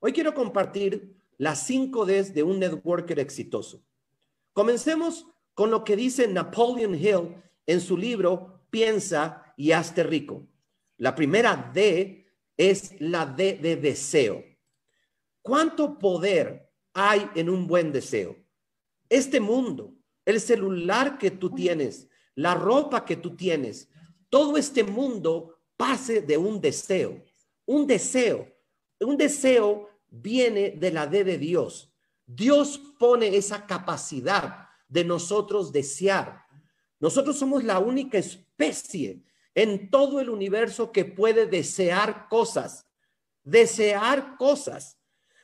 [0.00, 3.82] Hoy quiero compartir las cinco Ds de un networker exitoso.
[4.52, 7.34] Comencemos con lo que dice Napoleon Hill
[7.66, 10.46] en su libro Piensa y hazte rico.
[10.98, 12.26] La primera D
[12.56, 14.44] es la D de deseo.
[15.42, 18.36] ¿Cuánto poder hay en un buen deseo?
[19.08, 19.94] Este mundo,
[20.24, 23.88] el celular que tú tienes, la ropa que tú tienes,
[24.28, 27.24] todo este mundo pase de un deseo,
[27.66, 28.46] un deseo,
[29.00, 31.92] un deseo viene de la D de Dios.
[32.26, 36.44] Dios pone esa capacidad de nosotros desear.
[37.00, 39.22] Nosotros somos la única especie
[39.54, 42.86] en todo el universo que puede desear cosas.
[43.44, 44.98] Desear cosas.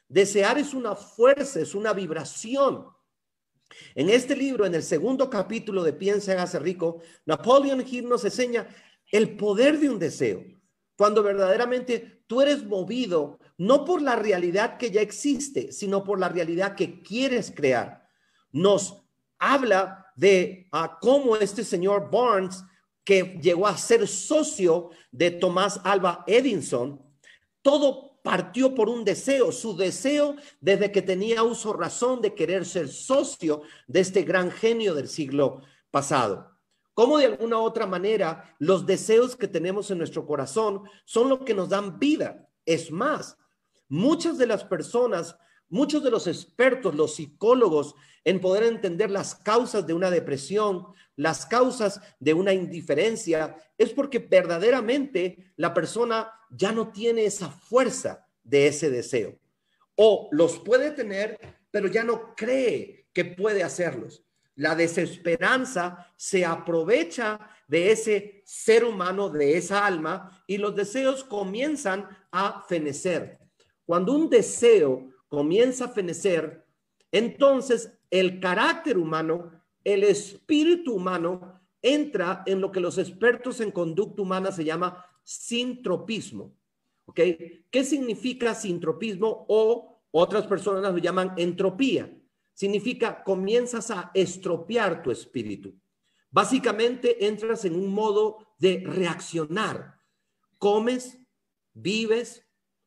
[0.08, 2.88] Desear es una fuerza, es una vibración.
[3.94, 8.24] En este libro, en el segundo capítulo de Piensa y hace rico, Napoleon Hill nos
[8.24, 8.68] enseña
[9.10, 10.44] el poder de un deseo.
[10.96, 16.28] Cuando verdaderamente tú eres movido no por la realidad que ya existe, sino por la
[16.28, 18.08] realidad que quieres crear.
[18.52, 19.02] Nos
[19.38, 22.64] habla de ah, cómo este señor Barnes,
[23.04, 27.02] que llegó a ser socio de Tomás Alba Edison,
[27.62, 32.88] todo partió por un deseo, su deseo desde que tenía uso razón de querer ser
[32.88, 36.50] socio de este gran genio del siglo pasado.
[36.94, 41.52] Cómo de alguna otra manera los deseos que tenemos en nuestro corazón son lo que
[41.52, 42.48] nos dan vida.
[42.64, 43.36] Es más,
[43.88, 45.36] muchas de las personas,
[45.68, 51.46] muchos de los expertos, los psicólogos en poder entender las causas de una depresión, las
[51.46, 58.68] causas de una indiferencia, es porque verdaderamente la persona ya no tiene esa fuerza de
[58.68, 59.38] ese deseo.
[59.96, 61.38] O los puede tener,
[61.70, 64.24] pero ya no cree que puede hacerlos.
[64.56, 72.08] La desesperanza se aprovecha de ese ser humano, de esa alma, y los deseos comienzan
[72.30, 73.43] a fenecer.
[73.86, 76.66] Cuando un deseo comienza a fenecer,
[77.12, 79.50] entonces el carácter humano,
[79.82, 86.56] el espíritu humano, entra en lo que los expertos en conducta humana se llama sintropismo.
[87.06, 87.20] ¿Ok?
[87.70, 89.44] ¿Qué significa sintropismo?
[89.48, 92.10] O otras personas lo llaman entropía
[92.54, 95.74] significa comienzas a estropear tu espíritu.
[96.30, 100.00] Básicamente entras en un modo de reaccionar.
[100.58, 101.18] Comes,
[101.74, 102.43] vives,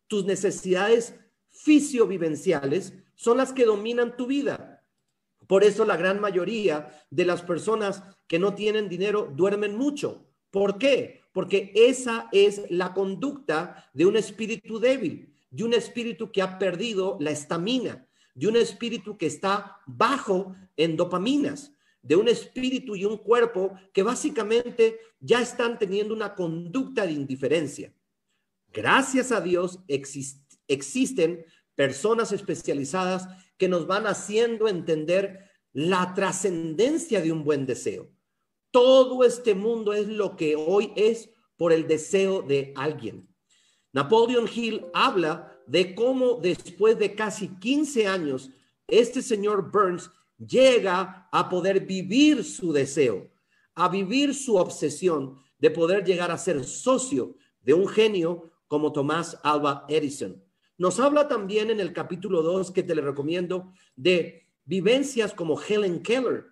[0.07, 1.15] tus necesidades
[1.49, 4.85] fisiovivenciales son las que dominan tu vida.
[5.47, 10.25] Por eso la gran mayoría de las personas que no tienen dinero duermen mucho.
[10.51, 11.21] ¿Por qué?
[11.31, 17.17] Porque esa es la conducta de un espíritu débil, de un espíritu que ha perdido
[17.19, 18.07] la estamina
[18.37, 24.03] de un espíritu que está bajo en dopaminas, de un espíritu y un cuerpo que
[24.03, 27.91] básicamente ya están teniendo una conducta de indiferencia.
[28.77, 31.43] Gracias a Dios existen
[31.73, 33.27] personas especializadas
[33.57, 38.07] que nos van haciendo entender la trascendencia de un buen deseo.
[38.69, 43.27] Todo este mundo es lo que hoy es por el deseo de alguien.
[43.93, 48.51] Napoleon Hill habla de cómo después de casi 15 años,
[48.87, 53.27] este señor Burns llega a poder vivir su deseo,
[53.73, 59.39] a vivir su obsesión de poder llegar a ser socio de un genio como Tomás
[59.43, 60.43] Alba Edison.
[60.77, 66.03] Nos habla también en el capítulo 2 que te le recomiendo de vivencias como Helen
[66.03, 66.45] Keller,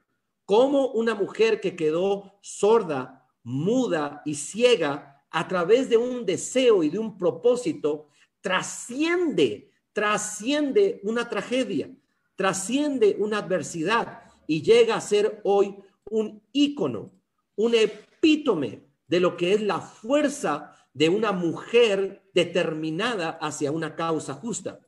[0.45, 6.89] como una mujer que quedó sorda, muda y ciega a través de un deseo y
[6.89, 8.07] de un propósito
[8.41, 11.89] trasciende, trasciende una tragedia,
[12.35, 15.75] trasciende una adversidad y llega a ser hoy
[16.09, 17.11] un ícono,
[17.55, 24.33] un epítome de lo que es la fuerza de una mujer determinada hacia una causa
[24.33, 24.79] justa.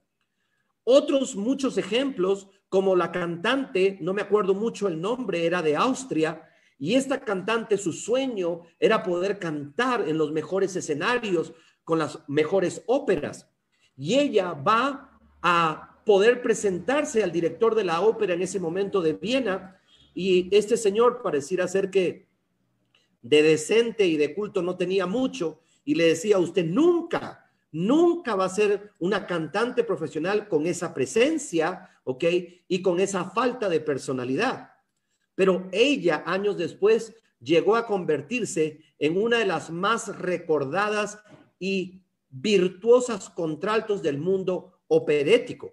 [0.86, 6.50] Otros muchos ejemplos, como la cantante, no me acuerdo mucho el nombre, era de Austria,
[6.80, 11.54] y esta cantante, su sueño era poder cantar en los mejores escenarios,
[11.84, 13.50] con las mejores óperas.
[13.98, 19.14] Y ella va a poder presentarse al director de la ópera en ese momento de
[19.14, 19.82] Viena.
[20.14, 22.28] Y este señor pareciera ser que
[23.22, 25.60] de decente y de culto no tenía mucho.
[25.88, 31.90] Y le decía, usted nunca, nunca va a ser una cantante profesional con esa presencia,
[32.04, 32.26] ¿ok?
[32.68, 34.74] Y con esa falta de personalidad.
[35.34, 41.20] Pero ella, años después, llegó a convertirse en una de las más recordadas
[41.58, 45.72] y virtuosas contraltos del mundo operético.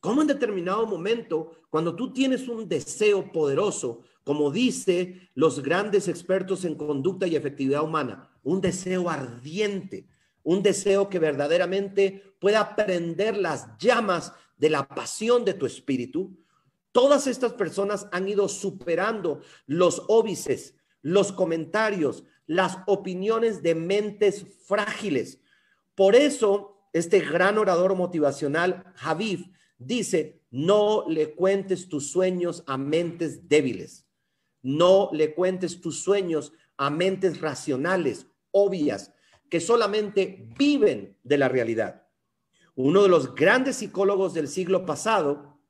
[0.00, 6.64] Como en determinado momento, cuando tú tienes un deseo poderoso, como dice los grandes expertos
[6.64, 10.06] en conducta y efectividad humana, un deseo ardiente,
[10.42, 16.36] un deseo que verdaderamente pueda prender las llamas de la pasión de tu espíritu.
[16.90, 25.40] Todas estas personas han ido superando los óbices, los comentarios, las opiniones de mentes frágiles.
[25.94, 29.46] Por eso, este gran orador motivacional, Javif,
[29.78, 34.06] dice, no le cuentes tus sueños a mentes débiles.
[34.62, 39.12] No le cuentes tus sueños a mentes racionales, obvias,
[39.50, 42.06] que solamente viven de la realidad.
[42.74, 45.60] Uno de los grandes psicólogos del siglo pasado,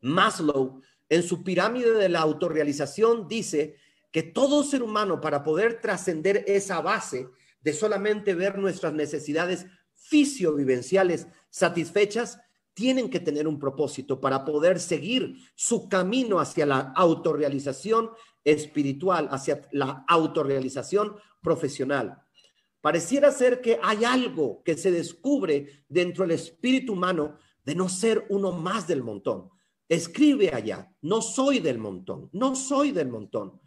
[0.00, 3.76] Maslow, en su pirámide de la autorrealización dice
[4.10, 7.28] que todo ser humano para poder trascender esa base
[7.62, 12.40] de solamente ver nuestras necesidades fisiovivenciales satisfechas,
[12.72, 18.10] tienen que tener un propósito para poder seguir su camino hacia la autorrealización
[18.44, 22.22] espiritual, hacia la autorrealización profesional.
[22.80, 28.26] Pareciera ser que hay algo que se descubre dentro del espíritu humano de no ser
[28.30, 29.50] uno más del montón.
[29.88, 33.60] Escribe allá, no soy del montón, no soy del montón.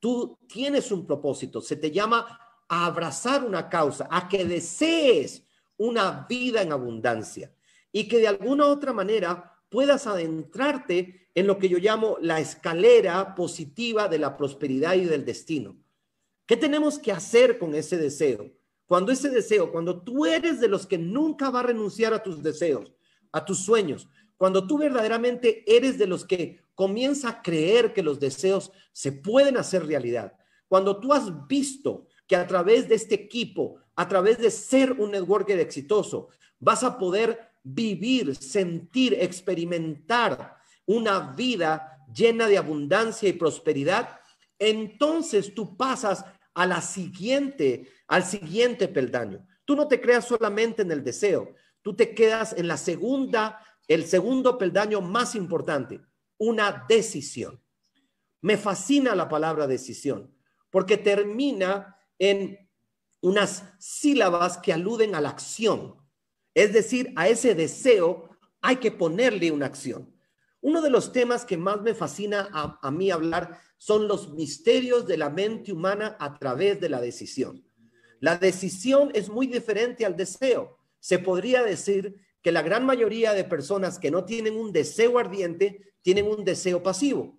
[0.00, 2.38] Tú tienes un propósito, se te llama
[2.68, 7.54] a abrazar una causa, a que desees una vida en abundancia
[7.92, 13.34] y que de alguna otra manera puedas adentrarte en lo que yo llamo la escalera
[13.34, 15.76] positiva de la prosperidad y del destino.
[16.46, 18.52] ¿Qué tenemos que hacer con ese deseo?
[18.86, 22.42] Cuando ese deseo, cuando tú eres de los que nunca va a renunciar a tus
[22.42, 22.92] deseos,
[23.32, 28.20] a tus sueños, cuando tú verdaderamente eres de los que comienza a creer que los
[28.20, 30.34] deseos se pueden hacer realidad,
[30.68, 35.12] cuando tú has visto que a través de este equipo, a través de ser un
[35.12, 40.56] networker exitoso, vas a poder vivir, sentir, experimentar
[40.86, 44.20] una vida llena de abundancia y prosperidad,
[44.58, 46.24] entonces tú pasas
[46.54, 49.46] a la siguiente, al siguiente peldaño.
[49.64, 53.58] Tú no te creas solamente en el deseo, tú te quedas en la segunda,
[53.88, 56.00] el segundo peldaño más importante,
[56.38, 57.60] una decisión.
[58.40, 60.34] Me fascina la palabra decisión
[60.70, 62.58] porque termina en
[63.20, 65.96] unas sílabas que aluden a la acción.
[66.52, 68.28] Es decir, a ese deseo
[68.60, 70.14] hay que ponerle una acción.
[70.60, 75.06] Uno de los temas que más me fascina a, a, mí hablar son los misterios
[75.06, 77.62] de la mente humana a través de la decisión.
[78.18, 80.78] La decisión es muy diferente al deseo.
[81.00, 85.92] Se podría decir que la gran mayoría de personas que no tienen un deseo ardiente
[86.00, 87.38] tienen un deseo pasivo.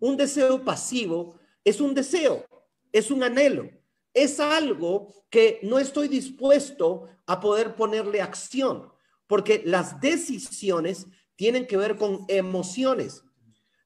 [0.00, 2.44] Un deseo pasivo es un deseo,
[2.90, 3.70] es un anhelo,
[4.12, 8.90] es algo que no estoy dispuesto a poder ponerle acción,
[9.28, 11.06] porque las decisiones
[11.36, 13.22] tienen que ver con emociones.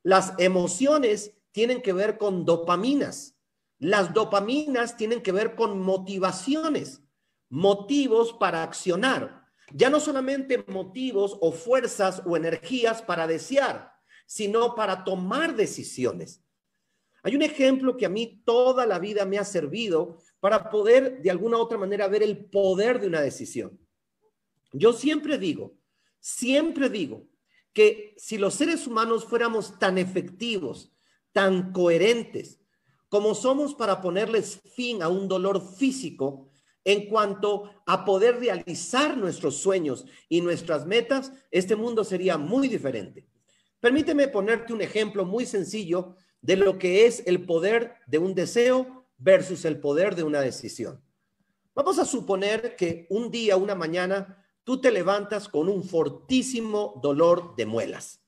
[0.02, 3.36] Las emociones tienen que ver con dopaminas.
[3.80, 7.02] Las dopaminas tienen que ver con motivaciones,
[7.48, 9.44] motivos para accionar.
[9.72, 13.92] Ya no solamente motivos o fuerzas o energías para desear,
[14.24, 16.44] sino para tomar decisiones.
[17.24, 21.30] Hay un ejemplo que a mí toda la vida me ha servido para poder de
[21.32, 23.80] alguna u otra manera ver el poder de una decisión.
[24.72, 25.76] Yo siempre digo,
[26.20, 27.26] siempre digo
[27.72, 30.92] que si los seres humanos fuéramos tan efectivos,
[31.32, 32.60] tan coherentes,
[33.08, 36.48] como somos para ponerles fin a un dolor físico
[36.84, 43.26] en cuanto a poder realizar nuestros sueños y nuestras metas, este mundo sería muy diferente.
[43.80, 49.06] Permíteme ponerte un ejemplo muy sencillo de lo que es el poder de un deseo
[49.18, 51.02] versus el poder de una decisión.
[51.74, 57.54] Vamos a suponer que un día, una mañana, tú te levantas con un fortísimo dolor
[57.56, 58.20] de muelas.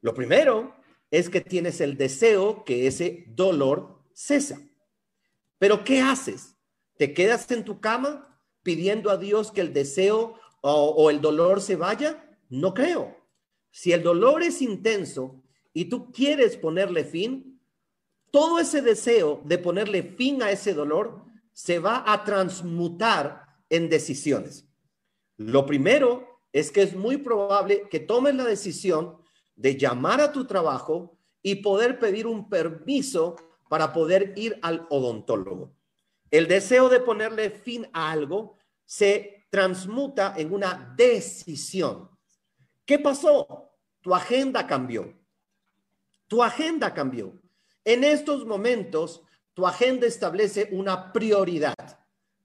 [0.00, 0.74] Lo primero
[1.10, 4.60] es que tienes el deseo que ese dolor cesa.
[5.58, 6.56] Pero ¿qué haces?
[6.96, 11.76] ¿Te quedas en tu cama pidiendo a Dios que el deseo o, el dolor se
[11.76, 12.38] vaya?
[12.48, 13.16] No creo.
[13.70, 17.60] Si el dolor es intenso y tú quieres ponerle fin,
[18.30, 24.66] todo ese deseo de ponerle fin a ese dolor se va a transmutar en decisiones.
[25.36, 29.19] Lo primero es que es muy probable que tomes la decisión
[29.60, 33.36] de llamar a tu trabajo y poder pedir un permiso
[33.68, 35.74] para poder ir al odontólogo.
[36.30, 42.08] El deseo de ponerle fin a algo se transmuta en una decisión.
[42.86, 43.70] ¿Qué pasó?
[44.00, 45.14] Tu agenda cambió.
[46.26, 47.34] Tu agenda cambió.
[47.84, 51.74] En estos momentos, tu agenda establece una prioridad.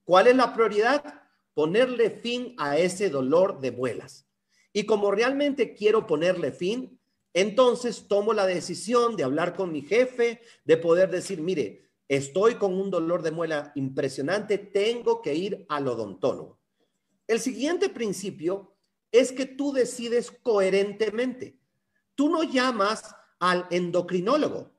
[0.04, 1.22] ¿Cuál es la prioridad?
[1.54, 4.28] Ponerle fin a ese dolor de muelas.
[4.74, 6.95] Y como realmente quiero ponerle fin,
[7.36, 12.74] entonces tomo la decisión de hablar con mi jefe, de poder decir, mire, estoy con
[12.74, 16.62] un dolor de muela impresionante, tengo que ir al odontólogo.
[17.28, 18.78] El siguiente principio
[19.12, 21.60] es que tú decides coherentemente.
[22.16, 24.72] Tú no llamas al endocrinólogo,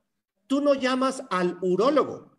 [0.47, 2.39] tú no llamas al urólogo,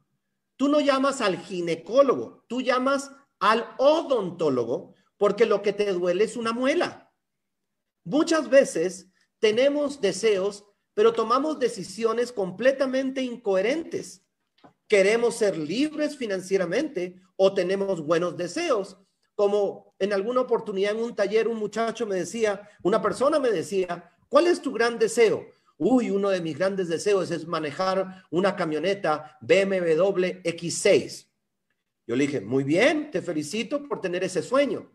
[0.56, 6.38] tú no llamas al ginecólogo, tú llamas al odontólogo porque lo que te duele es
[6.38, 7.14] una muela.
[8.04, 14.24] Muchas veces tenemos deseos, pero tomamos decisiones completamente incoherentes.
[14.88, 18.98] Queremos ser libres financieramente o tenemos buenos deseos,
[19.36, 24.12] como en alguna oportunidad en un taller un muchacho me decía, una persona me decía,
[24.30, 25.46] ¿cuál es tu gran deseo?
[25.78, 31.28] Uy, uno de mis grandes deseos es manejar una camioneta BMW X6.
[32.08, 34.92] Yo le dije, muy bien, te felicito por tener ese sueño.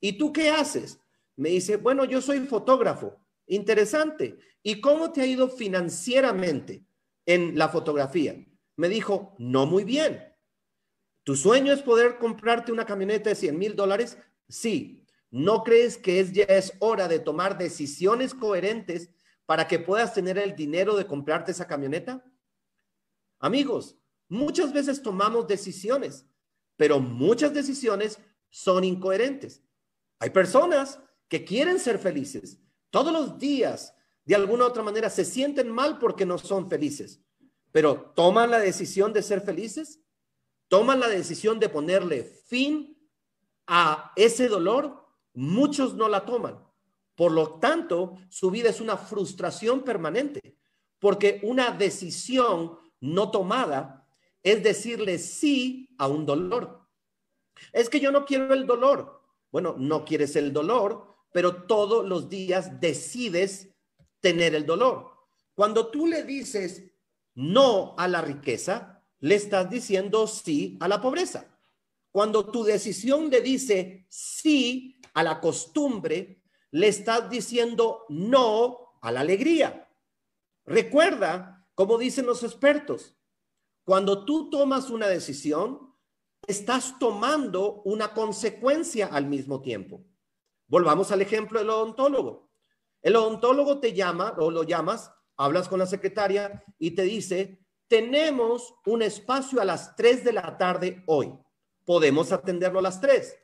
[0.00, 0.98] ¿Y tú qué haces?
[1.36, 3.23] Me dice, bueno, yo soy fotógrafo.
[3.46, 4.38] Interesante.
[4.62, 6.84] ¿Y cómo te ha ido financieramente
[7.26, 8.36] en la fotografía?
[8.76, 10.22] Me dijo, no muy bien.
[11.24, 14.18] ¿Tu sueño es poder comprarte una camioneta de 100 mil dólares?
[14.48, 15.04] Sí.
[15.30, 19.10] ¿No crees que es, ya es hora de tomar decisiones coherentes
[19.46, 22.24] para que puedas tener el dinero de comprarte esa camioneta?
[23.40, 23.98] Amigos,
[24.28, 26.26] muchas veces tomamos decisiones,
[26.76, 29.62] pero muchas decisiones son incoherentes.
[30.20, 32.60] Hay personas que quieren ser felices.
[32.94, 33.92] Todos los días,
[34.24, 37.20] de alguna otra manera, se sienten mal porque no son felices,
[37.72, 40.04] pero toman la decisión de ser felices
[40.68, 42.96] toman la decisión de ponerle fin
[43.66, 46.64] a ese dolor, muchos no la toman.
[47.14, 50.56] Por lo tanto, su vida es una frustración permanente,
[50.98, 54.06] porque una decisión no tomada
[54.42, 56.88] es decirle sí a un dolor.
[57.72, 59.22] Es que yo no quiero el dolor.
[59.50, 63.74] Bueno, no quieres el dolor, pero todos los días decides
[64.20, 65.10] tener el dolor.
[65.52, 66.84] Cuando tú le dices
[67.34, 71.58] no a la riqueza, le estás diciendo sí a la pobreza.
[72.12, 79.18] Cuando tu decisión le dice sí a la costumbre, le estás diciendo no a la
[79.18, 79.90] alegría.
[80.64, 83.16] Recuerda, como dicen los expertos,
[83.82, 85.96] cuando tú tomas una decisión,
[86.46, 90.04] estás tomando una consecuencia al mismo tiempo.
[90.66, 92.50] Volvamos al ejemplo del odontólogo.
[93.02, 98.74] El odontólogo te llama o lo llamas, hablas con la secretaria y te dice, tenemos
[98.86, 101.32] un espacio a las 3 de la tarde hoy.
[101.84, 103.36] Podemos atenderlo a las 3.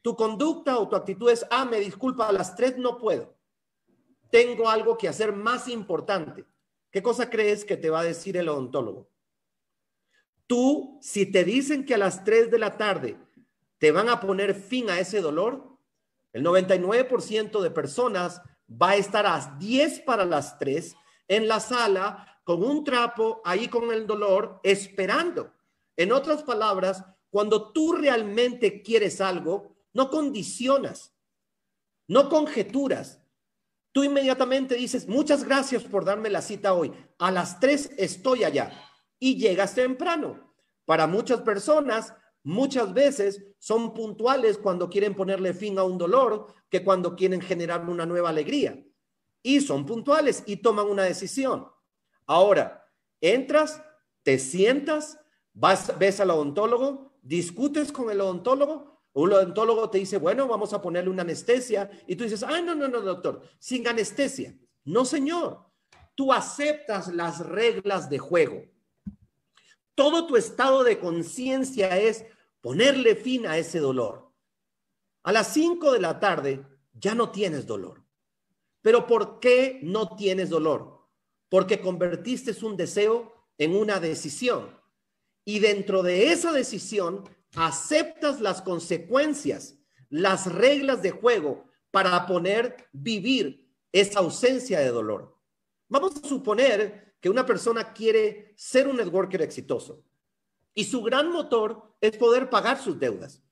[0.00, 3.36] Tu conducta o tu actitud es, ah, me disculpa, a las 3 no puedo.
[4.30, 6.46] Tengo algo que hacer más importante.
[6.90, 9.10] ¿Qué cosa crees que te va a decir el odontólogo?
[10.46, 13.18] Tú, si te dicen que a las 3 de la tarde
[13.76, 15.77] te van a poner fin a ese dolor,
[16.32, 20.94] el 99% de personas va a estar a las 10 para las 3
[21.28, 25.52] en la sala con un trapo ahí con el dolor, esperando.
[25.96, 31.14] En otras palabras, cuando tú realmente quieres algo, no condicionas,
[32.06, 33.20] no conjeturas.
[33.92, 36.92] Tú inmediatamente dices, muchas gracias por darme la cita hoy.
[37.18, 38.70] A las tres estoy allá
[39.18, 40.54] y llegas temprano.
[40.84, 42.14] Para muchas personas,
[42.48, 47.86] muchas veces son puntuales cuando quieren ponerle fin a un dolor que cuando quieren generar
[47.86, 48.82] una nueva alegría.
[49.42, 51.68] Y son puntuales y toman una decisión.
[52.26, 52.90] Ahora,
[53.20, 53.82] entras,
[54.22, 55.20] te sientas,
[55.52, 60.80] vas, ves al odontólogo, discutes con el odontólogo, un odontólogo te dice, bueno, vamos a
[60.80, 64.56] ponerle una anestesia, y tú dices, ay, no, no, no, doctor, sin anestesia.
[64.84, 65.66] No, señor,
[66.14, 68.62] tú aceptas las reglas de juego.
[69.94, 72.24] Todo tu estado de conciencia es
[72.60, 74.32] ponerle fin a ese dolor.
[75.22, 78.04] A las 5 de la tarde ya no tienes dolor.
[78.82, 80.98] Pero ¿por qué no tienes dolor?
[81.48, 84.78] porque convertiste un deseo en una decisión.
[85.44, 87.24] Y dentro de esa decisión
[87.54, 89.78] aceptas las consecuencias,
[90.10, 95.38] las reglas de juego para poner vivir esa ausencia de dolor.
[95.88, 100.04] Vamos a suponer que una persona quiere ser un networker exitoso
[100.78, 103.42] y su gran motor es poder pagar sus deudas.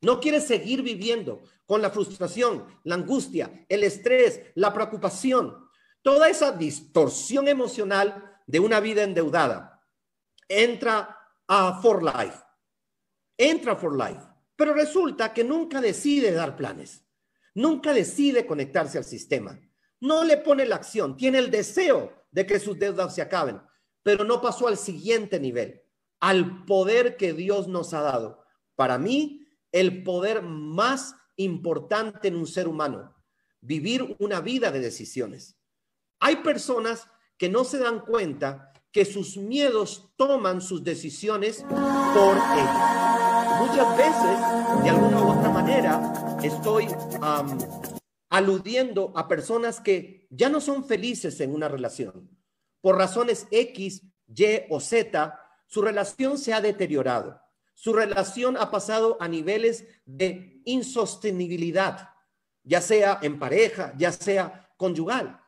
[0.00, 5.62] No quiere seguir viviendo con la frustración, la angustia, el estrés, la preocupación
[6.02, 9.80] toda esa distorsión emocional de una vida endeudada
[10.48, 12.38] entra a For Life.
[13.38, 14.20] Entra a For Life.
[14.56, 17.04] Pero resulta que nunca decide dar planes.
[17.54, 19.58] Nunca decide conectarse al sistema.
[20.00, 21.16] No le pone la acción.
[21.16, 23.60] Tiene el deseo de que sus deudas se acaben,
[24.02, 25.81] pero no pasó al siguiente nivel,
[26.22, 28.44] al poder que Dios nos ha dado.
[28.76, 33.12] Para mí, el poder más importante en un ser humano,
[33.60, 35.58] vivir una vida de decisiones.
[36.20, 43.66] Hay personas que no se dan cuenta que sus miedos toman sus decisiones por ellos.
[43.66, 46.86] Muchas veces, de alguna u otra manera, estoy
[48.30, 52.30] aludiendo a personas que ya no son felices en una relación.
[52.80, 55.41] Por razones X, Y o Z,
[55.72, 57.40] su relación se ha deteriorado.
[57.72, 62.10] Su relación ha pasado a niveles de insostenibilidad,
[62.62, 65.40] ya sea en pareja, ya sea conyugal.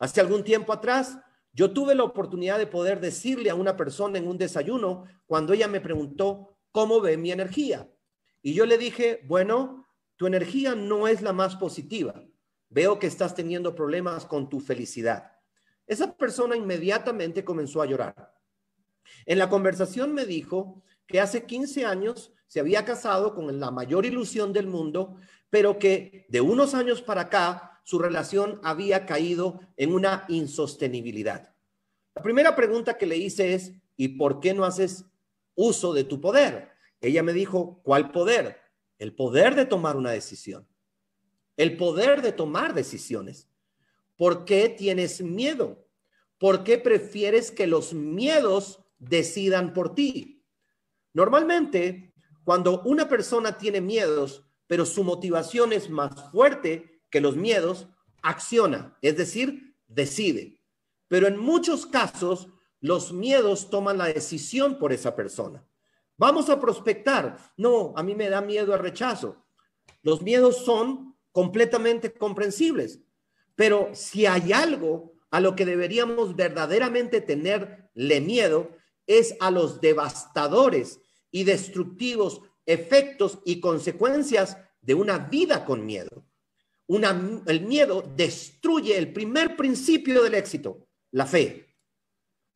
[0.00, 1.20] Hace algún tiempo atrás,
[1.52, 5.68] yo tuve la oportunidad de poder decirle a una persona en un desayuno cuando ella
[5.68, 7.88] me preguntó cómo ve mi energía.
[8.42, 9.86] Y yo le dije, bueno,
[10.16, 12.20] tu energía no es la más positiva.
[12.70, 15.30] Veo que estás teniendo problemas con tu felicidad.
[15.86, 18.39] Esa persona inmediatamente comenzó a llorar.
[19.26, 24.06] En la conversación me dijo que hace 15 años se había casado con la mayor
[24.06, 25.16] ilusión del mundo,
[25.50, 31.54] pero que de unos años para acá su relación había caído en una insostenibilidad.
[32.14, 35.04] La primera pregunta que le hice es, ¿y por qué no haces
[35.54, 36.70] uso de tu poder?
[37.00, 38.58] Ella me dijo, ¿cuál poder?
[38.98, 40.66] El poder de tomar una decisión.
[41.56, 43.48] El poder de tomar decisiones.
[44.16, 45.86] ¿Por qué tienes miedo?
[46.38, 50.44] ¿Por qué prefieres que los miedos decidan por ti?
[51.12, 52.14] Normalmente,
[52.44, 57.88] cuando una persona tiene miedos, pero su motivación es más fuerte que los miedos,
[58.22, 60.60] acciona, es decir, decide.
[61.08, 62.48] Pero en muchos casos,
[62.80, 65.66] los miedos toman la decisión por esa persona.
[66.16, 67.38] Vamos a prospectar.
[67.56, 69.44] No, a mí me da miedo al rechazo.
[70.02, 73.00] Los miedos son completamente comprensibles.
[73.56, 78.70] Pero si hay algo a lo que deberíamos verdaderamente tenerle miedo,
[79.10, 81.00] es a los devastadores
[81.32, 86.24] y destructivos efectos y consecuencias de una vida con miedo.
[87.46, 91.74] el miedo destruye el primer principio del éxito, la fe.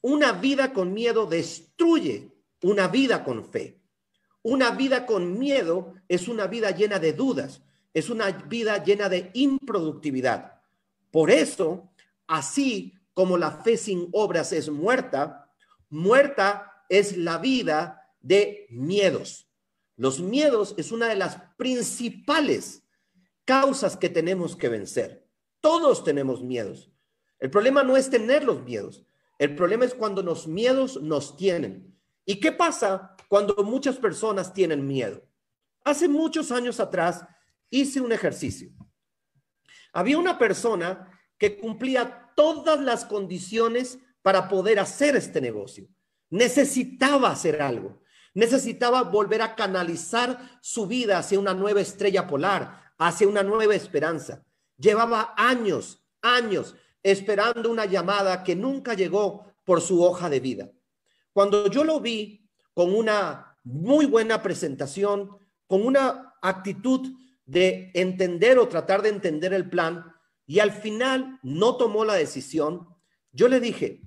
[0.01, 2.31] Una vida con miedo destruye
[2.63, 3.81] una vida con fe.
[4.43, 9.31] Una vida con miedo es una vida llena de dudas, es una vida llena de
[9.35, 10.61] improductividad.
[11.11, 11.91] Por eso,
[12.29, 15.44] así como la fe sin obras es muerta,
[15.95, 19.49] muerta es la vida de miedos.
[19.97, 22.83] Los miedos es una de las principales
[23.45, 25.25] causas que tenemos que vencer.
[25.61, 26.91] Todos tenemos miedos.
[27.39, 29.07] El problema no es tener los miedos.
[29.39, 31.97] El problema es cuando los miedos nos tienen.
[32.25, 35.23] ¿Y qué pasa cuando muchas personas tienen miedo?
[35.85, 37.25] Hace muchos años atrás
[37.71, 38.73] hice un ejercicio.
[39.93, 45.87] Había una persona que cumplía todas las condiciones para poder hacer este negocio.
[46.31, 48.01] Necesitaba hacer algo
[48.35, 54.45] necesitaba volver a canalizar su vida hacia una nueva estrella polar, hacia una nueva esperanza.
[54.77, 60.71] Llevaba años, años esperando una llamada que nunca llegó por su hoja de vida.
[61.33, 65.31] Cuando yo lo vi con una muy buena presentación,
[65.67, 67.13] con una actitud
[67.47, 70.13] de entender o tratar de entender el plan,
[70.47, 72.89] y al final no tomó la decisión,
[73.33, 74.03] yo le dije,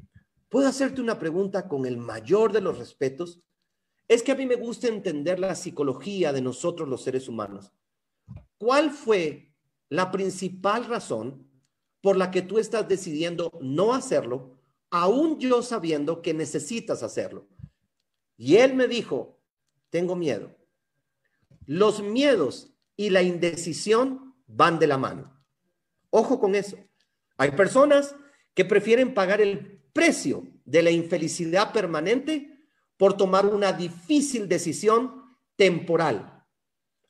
[0.49, 3.41] ¿puedo hacerte una pregunta con el mayor de los respetos?
[4.07, 7.73] Es que a mí me gusta entender la psicología de nosotros los seres humanos.
[8.57, 9.53] ¿Cuál fue
[9.89, 11.47] la principal razón
[12.01, 14.57] por la que tú estás decidiendo no hacerlo,
[14.89, 17.47] aún yo sabiendo que necesitas hacerlo?
[18.38, 19.39] Y él me dijo,
[19.89, 20.55] tengo miedo.
[21.65, 25.38] Los miedos y la indecisión van de la mano.
[26.10, 26.77] Ojo con eso.
[27.38, 28.15] Hay personas
[28.53, 32.58] que prefieren pagar el precio de la infelicidad permanente
[32.97, 36.45] por tomar una difícil decisión temporal.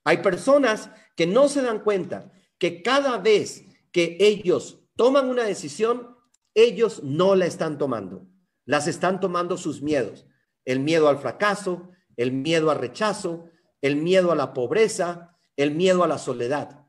[0.04, 6.16] Hay personas que no se dan cuenta que cada vez que ellos toman una decisión,
[6.54, 8.28] ellos no la están tomando.
[8.66, 10.26] Las están tomando sus miedos.
[10.66, 13.50] El miedo al fracaso, el miedo al rechazo,
[13.82, 16.86] el miedo a la pobreza, el miedo a la soledad.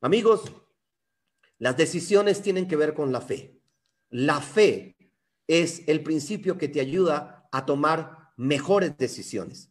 [0.00, 0.52] Amigos,
[1.58, 3.60] las decisiones tienen que ver con la fe.
[4.10, 4.96] La fe
[5.60, 9.70] es el principio que te ayuda a tomar mejores decisiones.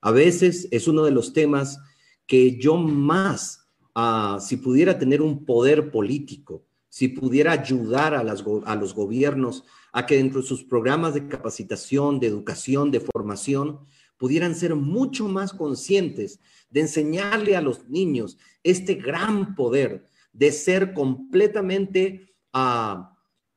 [0.00, 1.78] A veces es uno de los temas
[2.26, 8.74] que yo más, ah, si pudiera tener un poder político, si pudiera ayudar a, a
[8.76, 14.56] los gobiernos a que dentro de sus programas de capacitación, de educación, de formación, pudieran
[14.56, 22.34] ser mucho más conscientes de enseñarle a los niños este gran poder de ser completamente
[22.52, 23.11] uh,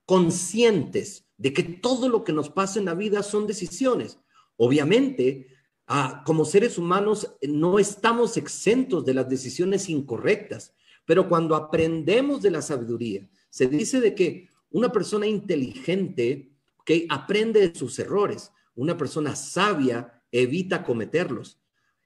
[0.06, 4.20] conscientes de que todo lo que nos pasa en la vida son decisiones.
[4.58, 5.48] Obviamente,
[5.88, 10.74] ah, como seres humanos no estamos exentos de las decisiones incorrectas,
[11.06, 16.52] pero cuando aprendemos de la sabiduría, se dice de que Una persona inteligente
[16.86, 18.52] que aprende de sus errores.
[18.76, 21.62] Una persona sabia evita cometerlos.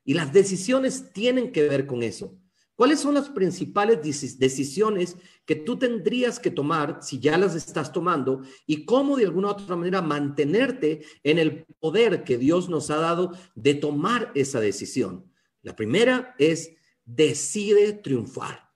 [0.06, 2.39] Y las decisiones tienen que ver con eso.
[2.80, 4.00] ¿Cuáles son las principales
[4.40, 9.50] decisiones que tú tendrías que tomar si ya las estás tomando y cómo de alguna
[9.50, 15.30] otra manera mantenerte en el poder que Dios nos ha dado de tomar esa decisión?
[15.62, 16.72] La primera es
[17.04, 18.72] decide triunfar.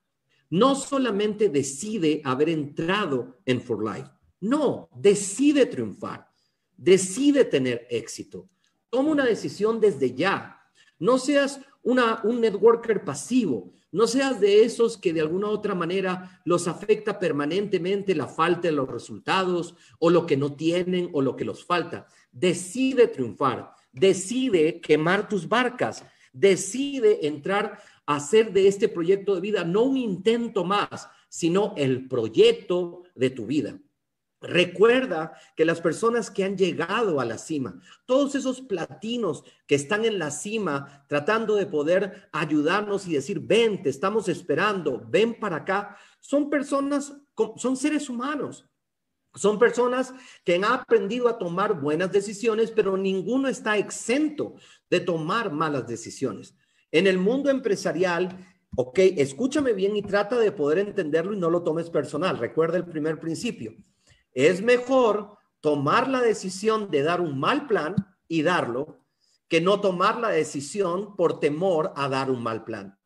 [0.50, 4.10] No solamente decide haber entrado en For Life,
[4.42, 6.28] no, decide triunfar,
[6.76, 8.50] decide tener éxito.
[8.89, 10.60] Toma una decisión desde ya.
[11.00, 16.41] No seas un networker pasivo, no seas de esos que de alguna u otra manera
[16.46, 21.36] los afecta permanentemente la falta de los resultados o lo que no tienen o lo
[21.36, 22.08] que los falta.
[22.32, 29.63] Decide triunfar, decide quemar tus barcas, decide entrar a hacer de este proyecto de vida
[29.63, 33.78] no un intento más, sino el proyecto de tu vida.
[34.43, 40.03] Recuerda que las personas que han llegado a la cima, todos esos platinos que están
[40.03, 45.58] en la cima tratando de poder ayudarnos y decir, ven, te estamos esperando, ven para
[45.58, 47.13] acá, son personas,
[47.56, 48.69] son seres humanos.
[49.34, 54.56] Son personas que han aprendido a tomar buenas decisiones, pero ninguno está exento
[54.89, 56.53] de tomar malas decisiones.
[56.91, 61.63] En el mundo empresarial, ok, escúchame bien y trata de poder entenderlo y no lo
[61.63, 62.38] tomes personal.
[62.38, 63.73] Recuerda el primer principio
[64.34, 67.96] es mejor tomar la decisión de dar un mal plan
[68.28, 69.00] y darlo
[69.48, 72.98] que no tomar la decisión por temor a dar un mal plan.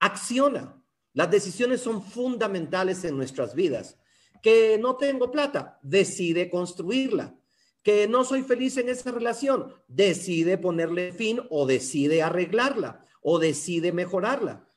[0.00, 0.76] Acciona.
[1.12, 3.96] Las decisiones son fundamentales en nuestras vidas.
[4.42, 7.36] Que no tengo plata, decide construirla.
[7.82, 13.92] Que no soy feliz en esa relación, decide ponerle fin o decide arreglarla o decide
[13.92, 14.68] mejorarla.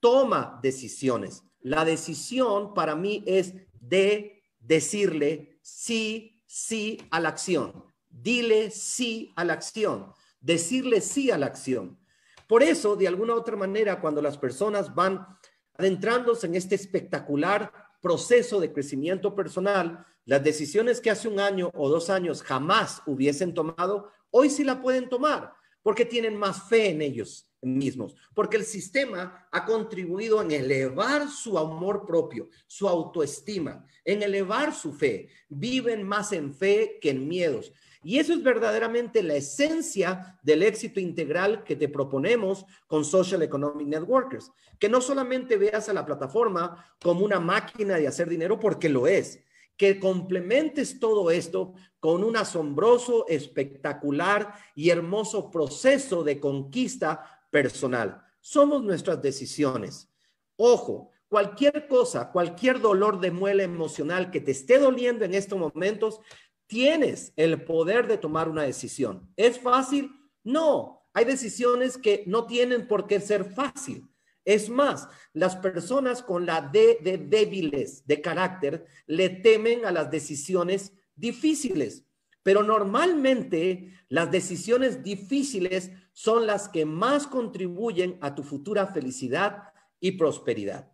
[0.00, 1.42] Toma decisiones.
[1.60, 4.37] La decisión para mí es de
[4.68, 7.84] decirle sí, sí a la acción.
[8.08, 10.12] Dile sí a la acción.
[10.40, 11.98] Decirle sí a la acción.
[12.46, 15.26] Por eso, de alguna otra manera, cuando las personas van
[15.74, 21.88] adentrándose en este espectacular proceso de crecimiento personal, las decisiones que hace un año o
[21.88, 27.00] dos años jamás hubiesen tomado, hoy sí la pueden tomar porque tienen más fe en
[27.00, 34.22] ellos mismos, porque el sistema ha contribuido en elevar su amor propio, su autoestima, en
[34.22, 35.28] elevar su fe.
[35.48, 37.72] Viven más en fe que en miedos.
[38.02, 43.88] Y eso es verdaderamente la esencia del éxito integral que te proponemos con Social Economic
[43.88, 44.52] Networkers.
[44.78, 49.08] Que no solamente veas a la plataforma como una máquina de hacer dinero, porque lo
[49.08, 49.40] es,
[49.76, 58.22] que complementes todo esto con un asombroso, espectacular y hermoso proceso de conquista personal.
[58.40, 60.10] Somos nuestras decisiones.
[60.56, 66.20] Ojo, cualquier cosa, cualquier dolor de muela emocional que te esté doliendo en estos momentos,
[66.66, 69.32] tienes el poder de tomar una decisión.
[69.36, 70.10] ¿Es fácil?
[70.44, 71.06] No.
[71.14, 74.08] Hay decisiones que no tienen por qué ser fácil.
[74.44, 80.10] Es más, las personas con la D de débiles de carácter le temen a las
[80.10, 82.06] decisiones difíciles.
[82.42, 90.12] Pero normalmente las decisiones difíciles son las que más contribuyen a tu futura felicidad y
[90.12, 90.92] prosperidad.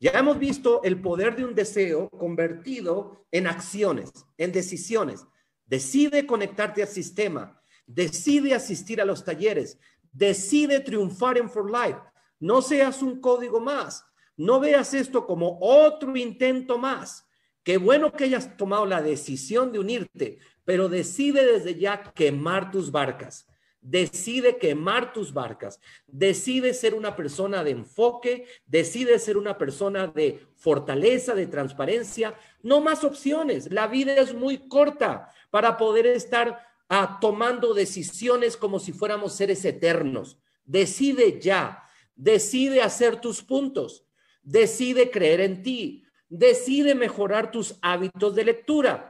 [0.00, 5.26] Ya hemos visto el poder de un deseo convertido en acciones, en decisiones.
[5.66, 9.78] Decide conectarte al sistema, decide asistir a los talleres,
[10.12, 11.98] decide triunfar en For Life.
[12.38, 14.04] No seas un código más,
[14.36, 17.26] no veas esto como otro intento más.
[17.64, 22.92] Qué bueno que hayas tomado la decisión de unirte, pero decide desde ya quemar tus
[22.92, 23.48] barcas.
[23.80, 25.80] Decide quemar tus barcas.
[26.06, 28.44] Decide ser una persona de enfoque.
[28.66, 32.34] Decide ser una persona de fortaleza, de transparencia.
[32.62, 33.72] No más opciones.
[33.72, 39.64] La vida es muy corta para poder estar ah, tomando decisiones como si fuéramos seres
[39.64, 40.36] eternos.
[40.66, 41.82] Decide ya.
[42.14, 44.04] Decide hacer tus puntos.
[44.42, 46.04] Decide creer en ti.
[46.28, 49.07] Decide mejorar tus hábitos de lectura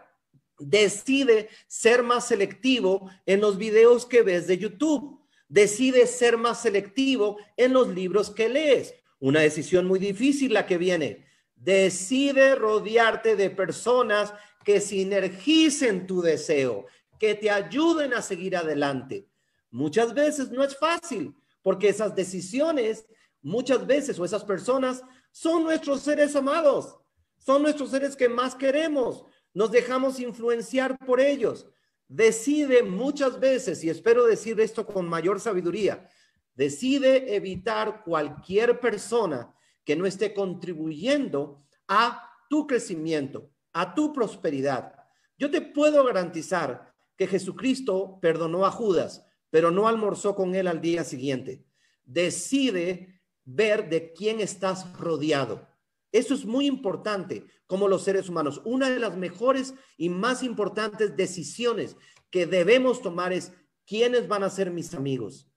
[0.58, 5.20] Decide ser más selectivo en los videos que ves de YouTube.
[5.48, 8.94] Decide ser más selectivo en los libros que lees.
[9.20, 11.26] Una decisión muy difícil la que viene.
[11.54, 14.32] Decide rodearte de personas
[14.64, 16.86] que sinergicen tu deseo,
[17.18, 19.26] que te ayuden a seguir adelante.
[19.70, 23.06] Muchas veces no es fácil, porque esas decisiones,
[23.42, 26.96] muchas veces, o esas personas, son nuestros seres amados,
[27.38, 29.24] son nuestros seres que más queremos,
[29.58, 31.66] nos dejamos influenciar por ellos.
[32.06, 36.08] Decide muchas veces, y espero decir esto con mayor sabiduría,
[36.54, 39.52] decide evitar cualquier persona
[39.84, 44.94] que no esté contribuyendo a tu crecimiento, a tu prosperidad.
[45.36, 50.80] Yo te puedo garantizar que Jesucristo perdonó a Judas, pero no almorzó con él al
[50.80, 51.64] día siguiente.
[52.04, 55.66] Decide ver de quién estás rodeado.
[56.12, 58.62] Eso es muy importante como los seres humanos.
[58.64, 61.96] Una de las mejores y más importantes decisiones
[62.30, 63.52] que debemos tomar es
[63.86, 65.50] quiénes van a ser mis amigos.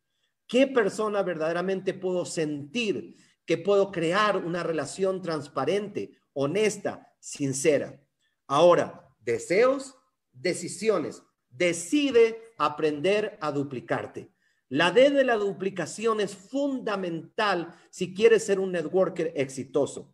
[0.48, 8.02] ¿Qué persona verdaderamente puedo sentir que puedo crear una relación transparente, honesta, sincera?
[8.48, 9.96] Ahora, deseos,
[10.34, 11.24] decisiones.
[11.50, 14.32] Decide aprender a duplicarte.
[14.70, 20.14] La D de la duplicación es fundamental si quieres ser un networker exitoso.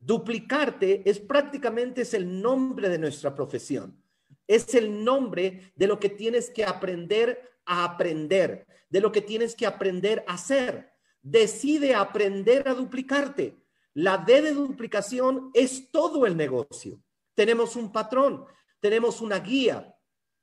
[0.00, 4.02] Duplicarte es prácticamente es el nombre de nuestra profesión.
[4.46, 9.54] Es el nombre de lo que tienes que aprender a aprender, de lo que tienes
[9.54, 10.90] que aprender a hacer.
[11.20, 13.62] Decide aprender a duplicarte.
[13.92, 16.98] La D de duplicación es todo el negocio.
[17.34, 18.46] Tenemos un patrón,
[18.80, 19.94] tenemos una guía,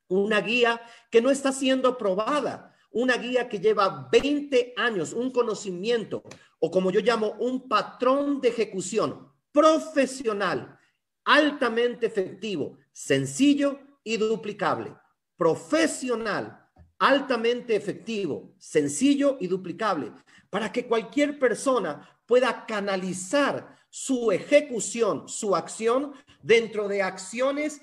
[0.06, 6.22] una guía que no está siendo probada, una guía que lleva 20 años, un conocimiento
[6.60, 10.78] o como yo llamo, un patrón de ejecución profesional,
[11.24, 14.94] altamente efectivo, sencillo y duplicable.
[15.36, 20.12] Profesional, altamente efectivo, sencillo y duplicable,
[20.50, 27.80] para que cualquier persona pueda canalizar su ejecución, su acción dentro de acciones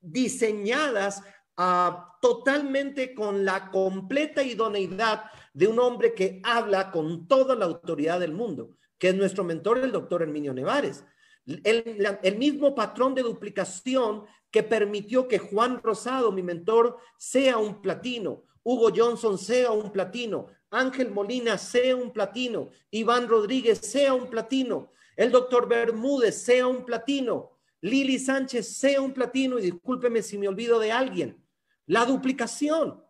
[0.00, 1.22] diseñadas
[1.56, 8.20] ah, totalmente con la completa idoneidad de un hombre que habla con toda la autoridad
[8.20, 11.04] del mundo, que es nuestro mentor, el doctor Herminio Nevares.
[11.46, 18.44] El, mismo patrón de duplicación que permitió que Juan Rosado, mi mentor, sea un platino,
[18.64, 24.90] Hugo Johnson sea un platino, Ángel Molina sea un platino, Iván Rodríguez sea un platino,
[25.14, 30.48] el doctor Bermúdez sea un platino, Lili Sánchez sea un platino, y discúlpeme si me
[30.48, 31.40] olvido de alguien.
[31.86, 33.04] La duplicación.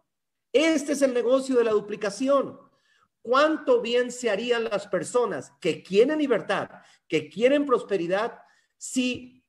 [0.53, 2.59] Este es el negocio de la duplicación.
[3.27, 6.71] ¿Cuánto bien se harían las personas que quieren libertad,
[7.09, 8.39] que quieren prosperidad,
[8.77, 9.45] si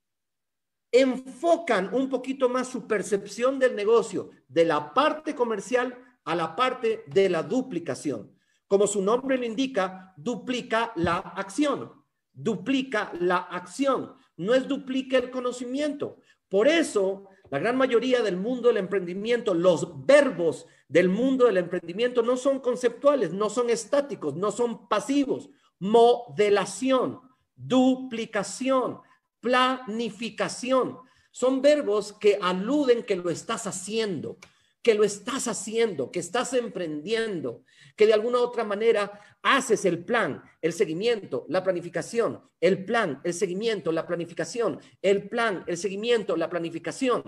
[0.92, 7.04] enfocan un poquito más su percepción del negocio, de la parte comercial a la parte
[7.06, 8.36] de la duplicación?
[8.68, 15.30] Como su nombre lo indica, duplica la acción, duplica la acción no es duplique el
[15.32, 16.22] conocimiento.
[16.48, 22.22] Por eso, la gran mayoría del mundo del emprendimiento, los verbos del mundo del emprendimiento
[22.22, 25.50] no son conceptuales, no son estáticos, no son pasivos.
[25.80, 27.22] Modelación,
[27.56, 29.00] duplicación,
[29.40, 30.98] planificación.
[31.32, 34.38] Son verbos que aluden que lo estás haciendo,
[34.88, 37.66] que lo estás haciendo, que estás emprendiendo,
[37.98, 43.34] que de alguna otra manera haces el plan, el seguimiento, la planificación, el plan, el
[43.34, 47.22] seguimiento, la planificación, el plan, el seguimiento, la planificación.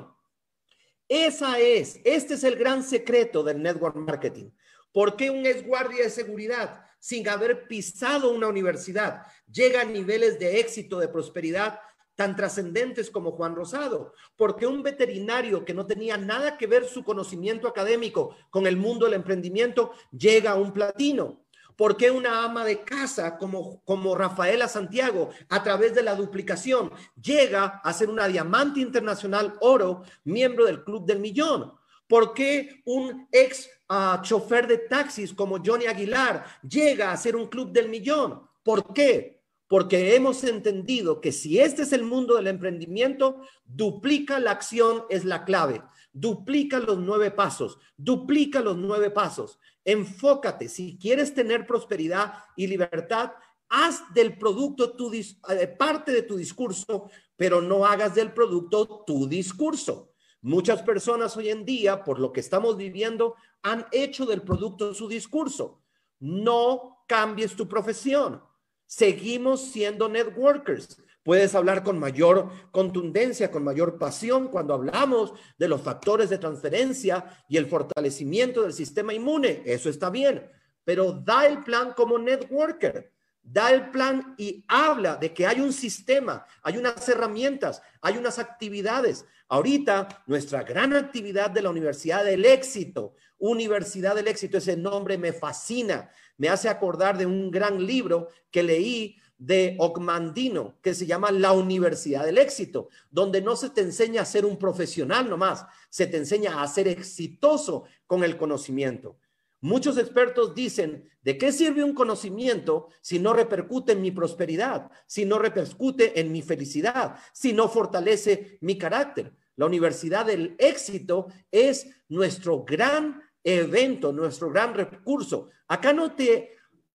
[1.10, 4.52] Esa es, este es el gran secreto del network marketing.
[4.93, 10.39] ¿Por qué un ex guardia de seguridad sin haber pisado una universidad llega a niveles
[10.39, 11.82] de éxito, de prosperidad
[12.20, 17.06] tan trascendentes como Juan Rosado, porque un veterinario que no tenía nada que ver su
[17.06, 21.46] conocimiento académico con el mundo del emprendimiento llega a un platino.
[21.78, 26.92] ¿Por qué una ama de casa como, como Rafaela Santiago, a través de la duplicación,
[27.16, 31.72] llega a ser una diamante internacional oro, miembro del Club del Millón?
[32.06, 37.48] ¿Por qué un ex uh, chofer de taxis como Johnny Aguilar llega a ser un
[37.48, 38.42] Club del Millón?
[38.62, 39.38] ¿Por qué?
[39.70, 45.26] Porque hemos entendido que si este es el mundo del emprendimiento, duplica la acción es
[45.26, 45.84] la clave.
[46.12, 49.60] Duplica los nueve pasos, duplica los nueve pasos.
[49.86, 53.34] Enfócate, si quieres tener prosperidad y libertad,
[53.70, 59.30] haz del producto tu, eh, parte de tu discurso, pero no hagas del producto tu
[59.30, 60.14] discurso.
[60.42, 65.08] Muchas personas hoy en día, por lo que estamos viviendo, han hecho del producto su
[65.08, 65.84] discurso.
[66.20, 68.49] No cambies tu profesión
[68.89, 70.97] seguimos siendo networkers.
[71.21, 77.43] Puedes hablar con mayor contundencia, con mayor pasión cuando hablamos de los factores de transferencia
[77.47, 79.62] y el fortalecimiento del sistema inmune.
[79.63, 80.49] Eso está bien,
[80.84, 83.13] pero da el plan como networker.
[83.41, 88.38] Da el plan y habla de que hay un sistema, hay unas herramientas, hay unas
[88.39, 89.25] actividades.
[89.47, 95.34] Ahorita nuestra gran actividad de la Universidad del Éxito, Universidad del Éxito, ese nombre me
[95.34, 101.32] fascina me hace acordar de un gran libro que leí de Ocmandino, que se llama
[101.32, 106.08] La Universidad del Éxito, donde no se te enseña a ser un profesional nomás, se
[106.08, 109.17] te enseña a ser exitoso con el conocimiento.
[109.62, 115.26] Muchos expertos dicen, ¿de qué sirve un conocimiento si no repercute en mi prosperidad, si
[115.26, 119.34] no repercute en mi felicidad, si no fortalece mi carácter?
[119.58, 125.50] La Universidad del Éxito es nuestro gran evento, nuestro gran recurso.
[125.67, 126.52] Acá no te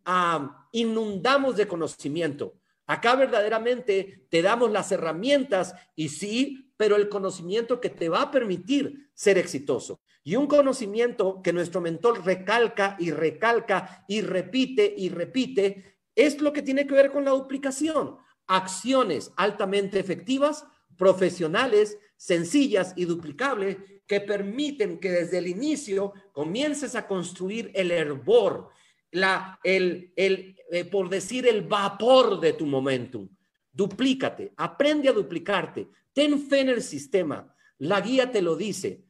[0.06, 2.54] ah, inundamos de conocimiento.
[2.86, 8.30] Acá verdaderamente te damos las herramientas y sí, pero el conocimiento que te va a
[8.30, 10.00] permitir ser exitoso.
[10.22, 16.52] Y un conocimiento que nuestro mentor recalca y recalca y repite y repite es lo
[16.52, 18.16] que tiene que ver con la duplicación.
[18.46, 27.06] Acciones altamente efectivas, profesionales, sencillas y duplicables que permiten que desde el inicio comiences a
[27.06, 28.68] construir el hervor,
[29.10, 33.28] la, el, el eh, por decir, el vapor de tu momentum.
[33.72, 37.54] Duplícate, aprende a duplicarte, ten fe en el sistema.
[37.76, 39.04] La guía te lo dice.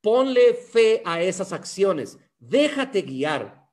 [0.00, 2.18] Ponle fe a esas acciones.
[2.38, 3.68] Déjate guiar.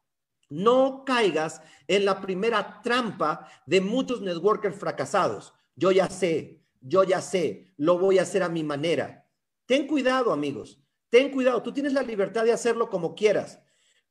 [0.50, 5.54] No caigas en la primera trampa de muchos networkers fracasados.
[5.76, 9.28] Yo ya sé, yo ya sé, lo voy a hacer a mi manera.
[9.66, 10.82] Ten cuidado, amigos.
[11.10, 11.62] Ten cuidado.
[11.62, 13.62] Tú tienes la libertad de hacerlo como quieras.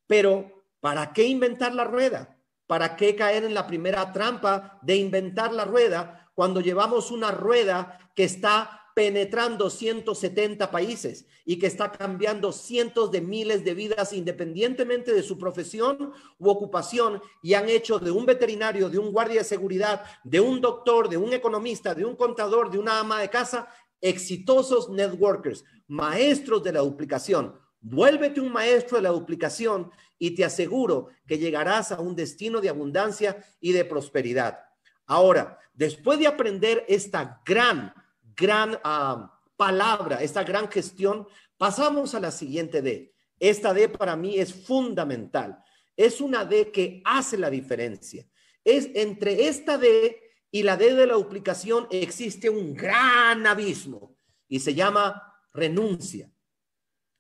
[0.07, 2.39] Pero, ¿para qué inventar la rueda?
[2.67, 7.99] ¿Para qué caer en la primera trampa de inventar la rueda cuando llevamos una rueda
[8.15, 15.13] que está penetrando 170 países y que está cambiando cientos de miles de vidas independientemente
[15.13, 19.45] de su profesión u ocupación y han hecho de un veterinario, de un guardia de
[19.45, 23.67] seguridad, de un doctor, de un economista, de un contador, de una ama de casa,
[24.01, 27.59] exitosos networkers, maestros de la duplicación.
[27.81, 32.69] Vuélvete un maestro de la duplicación y te aseguro que llegarás a un destino de
[32.69, 34.61] abundancia y de prosperidad.
[35.05, 37.95] Ahora, después de aprender esta gran
[38.39, 41.27] gran ah, palabra, esta gran gestión,
[41.59, 43.13] pasamos a la siguiente D.
[43.41, 45.63] Esta D para mí es fundamental.
[45.97, 48.27] Es una D que hace la diferencia.
[48.65, 50.17] Es entre esta D
[50.51, 56.31] y la D de la duplicación existe un gran abismo y se llama renuncia.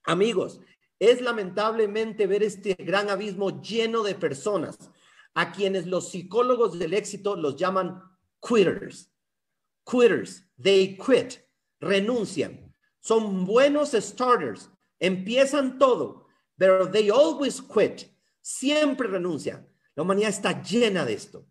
[0.04, 0.60] Amigos,
[0.98, 4.76] es lamentablemente ver este gran abismo lleno de personas
[5.34, 8.02] a quienes los psicólogos del éxito los llaman
[8.40, 9.08] quitters
[9.88, 11.40] quitters, they quit,
[11.80, 12.72] renuncian.
[13.00, 14.68] Son buenos starters,
[15.00, 16.26] empiezan todo,
[16.58, 18.04] pero they always quit,
[18.42, 19.66] siempre renuncian.
[19.96, 21.46] La humanidad está llena de esto.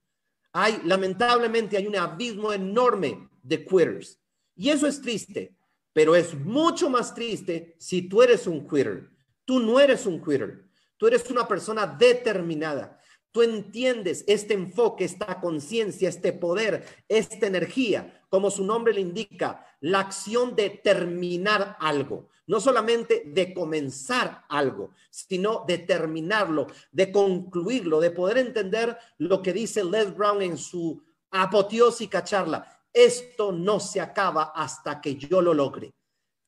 [0.54, 4.20] Hay, lamentablemente, hay un abismo enorme de quitters.
[4.56, 5.56] Y eso es triste,
[5.94, 9.10] pero es mucho más triste si tú eres un quitter.
[9.46, 10.66] Tú no eres un quitter.
[10.98, 12.97] Tú eres una persona determinada.
[13.38, 19.64] Tú entiendes este enfoque, esta conciencia, este poder, esta energía como su nombre le indica,
[19.82, 28.00] la acción de terminar algo, no solamente de comenzar algo, sino de terminarlo, de concluirlo,
[28.00, 32.68] de poder entender lo que dice Les Brown en su apoteósica charla.
[32.92, 35.94] Esto no se acaba hasta que yo lo logre.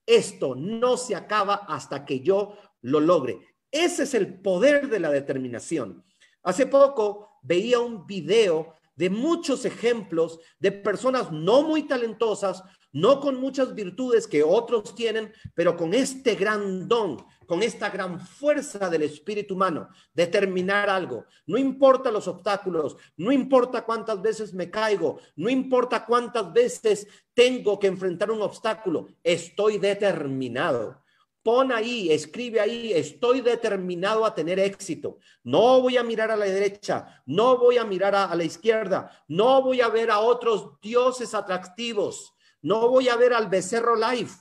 [0.08, 3.38] Esto no se acaba hasta que yo lo logre.
[3.70, 6.04] Ese es el poder de la determinación.
[6.44, 13.40] Hace poco veía un video de muchos ejemplos de personas no muy talentosas, no con
[13.40, 19.04] muchas virtudes que otros tienen, pero con este gran don, con esta gran fuerza del
[19.04, 21.26] espíritu humano, determinar algo.
[21.46, 27.80] No importa los obstáculos, no importa cuántas veces me caigo, no importa cuántas veces tengo
[27.80, 31.02] que enfrentar un obstáculo, estoy determinado.
[31.42, 35.20] Pon ahí, escribe ahí, estoy determinado a tener éxito.
[35.44, 39.62] No voy a mirar a la derecha, no voy a mirar a, la izquierda, no
[39.62, 44.32] voy a ver a otros dioses atractivos, no voy a ver al becerro live,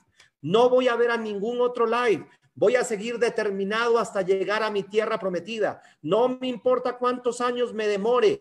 [0.43, 2.27] no voy a ver a ningún otro live.
[2.55, 5.81] Voy a seguir determinado hasta llegar a mi tierra prometida.
[6.03, 8.37] No me importa cuántos años me demore.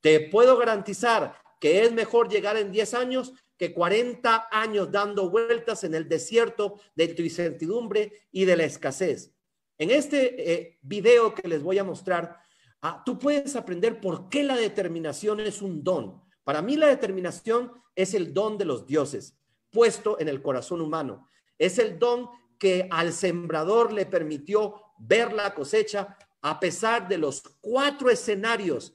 [0.00, 5.84] Te puedo garantizar que es mejor llegar en 10 años que 40 años dando vueltas
[5.84, 9.36] en el desierto de tu incertidumbre y de la escasez.
[9.78, 12.40] En este eh, video que les voy a mostrar,
[12.80, 16.20] ah, tú puedes aprender por qué la determinación es un don.
[16.42, 19.38] Para mí la determinación es el don de los dioses
[19.70, 21.28] puesto en el corazón humano.
[21.56, 27.42] Es el don que al sembrador le permitió ver la cosecha a pesar de los
[27.60, 28.92] cuatro escenarios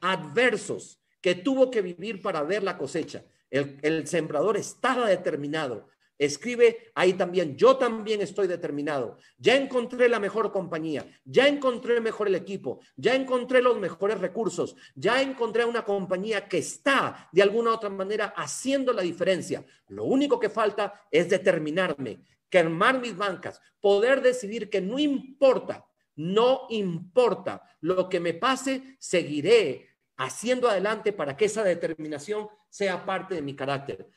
[0.00, 3.22] adversos que tuvo que vivir para ver la cosecha.
[3.50, 5.88] El, sembrador estaba determinado.
[6.18, 9.18] Escribe ahí también, yo también estoy determinado.
[9.38, 14.76] Ya encontré la mejor compañía, ya encontré mejor el equipo, ya encontré los mejores recursos,
[14.94, 19.64] ya encontré una compañía que está de alguna u otra manera haciendo la diferencia.
[19.88, 25.86] Lo único que falta es determinarme, quemar mis bancas, poder decidir que no importa
[26.16, 33.34] no importa lo que me pase, seguiré haciendo adelante para que esa determinación sea parte
[33.34, 34.08] de mi carácter.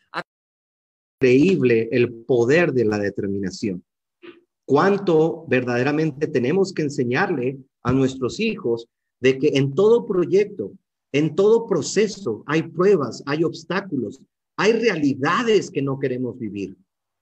[1.21, 3.83] Increíble el poder de la determinación.
[4.65, 8.87] Cuánto verdaderamente tenemos que enseñarle a nuestros hijos
[9.19, 10.71] de que en todo proyecto,
[11.11, 14.21] en todo proceso hay pruebas, hay obstáculos,
[14.55, 16.77] hay realidades que no queremos vivir.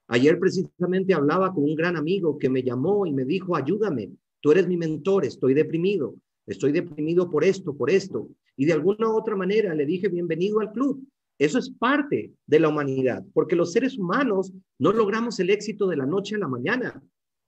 [0.08, 4.12] Ayer precisamente hablaba con un gran amigo que me llamó y me dijo, ayúdame,
[4.42, 6.16] tú eres mi mentor, estoy deprimido,
[6.46, 8.30] estoy deprimido por esto, por esto.
[8.58, 11.08] Y de alguna u otra manera le dije, bienvenido al club.
[11.38, 15.98] Eso es parte de la humanidad, porque los seres humanos no logramos el éxito de
[15.98, 17.02] la noche a la mañana.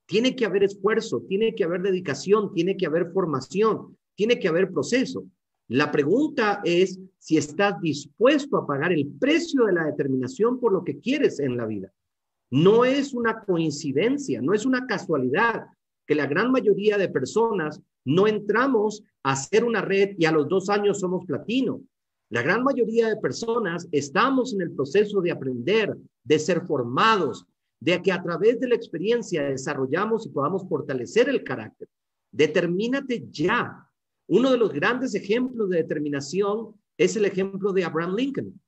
[0.06, 4.70] Tiene que haber esfuerzo, tiene que haber dedicación, tiene que haber formación, tiene que haber
[4.70, 5.24] proceso.
[5.66, 10.84] La pregunta es si estás dispuesto a pagar el precio de la determinación por lo
[10.84, 11.92] que quieres en la vida.
[12.50, 15.66] No es una coincidencia, no es una casualidad
[16.10, 20.48] que la gran mayoría de personas no entramos a hacer una red y a los
[20.48, 21.82] dos años somos platino.
[22.30, 27.46] La gran mayoría de personas estamos en el proceso de aprender, de ser formados,
[27.78, 31.86] de que a través de la experiencia desarrollamos y podamos fortalecer el carácter.
[32.32, 33.88] Determínate ya.
[34.26, 38.60] Uno de los grandes ejemplos de determinación es el ejemplo de Abraham Lincoln.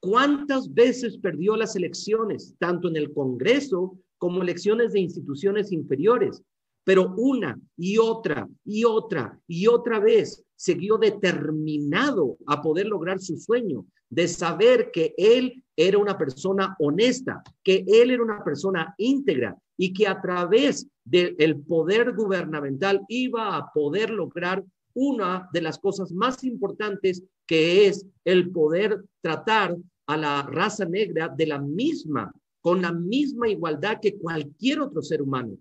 [0.00, 6.42] ¿Cuántas veces perdió las elecciones, tanto en el Congreso como elecciones de instituciones inferiores?
[6.88, 13.36] Pero una y otra y otra y otra vez siguió determinado a poder lograr su
[13.36, 19.54] sueño de saber que él era una persona honesta, que él era una persona íntegra
[19.76, 24.64] y que a través del poder gubernamental iba a poder lograr
[24.94, 29.76] una de las cosas más importantes que es el poder tratar
[30.06, 32.32] a la raza negra de la misma,
[32.62, 35.58] con la misma igualdad que cualquier otro ser humano.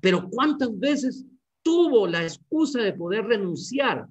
[0.00, 1.24] Pero ¿cuántas veces
[1.62, 4.06] tuvo la excusa de poder renunciar?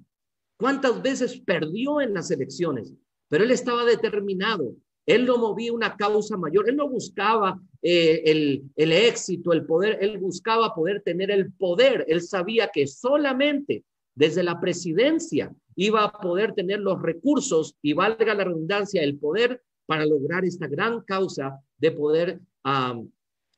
[0.58, 2.92] ¿Cuántas veces perdió en las elecciones?
[3.28, 4.74] Pero él estaba determinado.
[5.06, 6.68] Él no movía una causa mayor.
[6.68, 9.98] Él no buscaba eh, el, el éxito, el poder.
[10.00, 12.04] Él buscaba poder tener el poder.
[12.08, 13.84] Él sabía que solamente
[14.14, 19.62] desde la presidencia iba a poder tener los recursos y valga la redundancia, el poder
[19.84, 22.40] para lograr esta gran causa de poder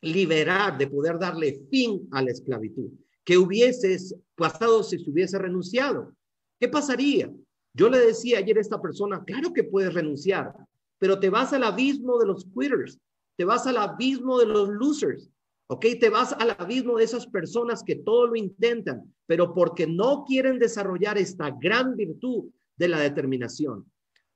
[0.00, 2.90] liberar, de poder darle fin a la esclavitud.
[3.24, 3.96] Que hubiese
[4.34, 6.14] pasado si se hubiese renunciado?
[6.58, 7.30] ¿Qué pasaría?
[7.74, 10.52] Yo le decía ayer a esta persona, claro que puedes renunciar,
[10.98, 12.98] pero te vas al abismo de los quitters,
[13.36, 15.30] te vas al abismo de los losers,
[15.68, 15.86] ¿ok?
[16.00, 20.58] Te vas al abismo de esas personas que todo lo intentan, pero porque no quieren
[20.58, 22.46] desarrollar esta gran virtud
[22.76, 23.84] de la determinación.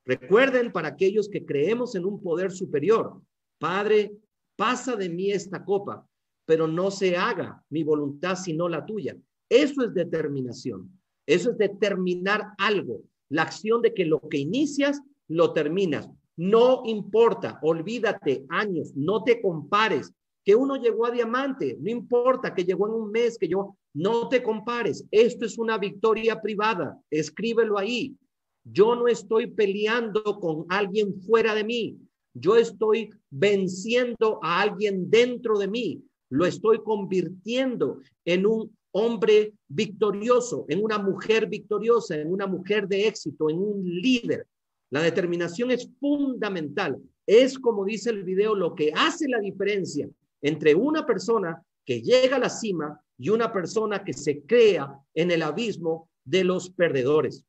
[0.05, 3.21] Recuerden para aquellos que creemos en un poder superior,
[3.59, 4.13] Padre,
[4.57, 6.07] pasa de mí esta copa,
[6.45, 9.17] pero no se haga mi voluntad sino la tuya.
[9.49, 10.99] Eso es determinación.
[11.27, 13.03] Eso es determinar algo.
[13.29, 16.09] La acción de que lo que inicias, lo terminas.
[16.37, 20.13] No importa, olvídate años, no te compares,
[20.45, 24.29] que uno llegó a diamante, no importa que llegó en un mes, que yo, no
[24.29, 28.17] te compares, esto es una victoria privada, escríbelo ahí.
[28.65, 31.99] Yo no estoy peleando con alguien fuera de mí,
[32.35, 40.65] yo estoy venciendo a alguien dentro de mí, lo estoy convirtiendo en un hombre victorioso,
[40.69, 44.47] en una mujer victoriosa, en una mujer de éxito, en un líder.
[44.91, 46.99] La determinación es fundamental.
[47.27, 50.09] Es como dice el video, lo que hace la diferencia
[50.43, 55.31] entre una persona que llega a la cima y una persona que se crea en
[55.31, 57.45] el abismo de los perdedores.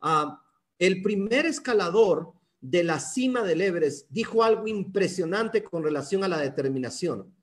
[0.00, 0.40] Ah,
[0.78, 2.32] el primer escalador
[2.64, 7.36] de la cima del Everest dijo algo impresionante con relación a la determinación.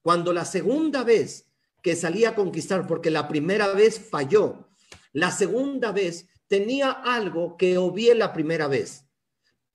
[0.00, 1.50] Cuando la segunda vez
[1.82, 4.70] que salía a conquistar, porque la primera vez falló,
[5.12, 9.04] la segunda vez tenía algo que obvié la primera vez.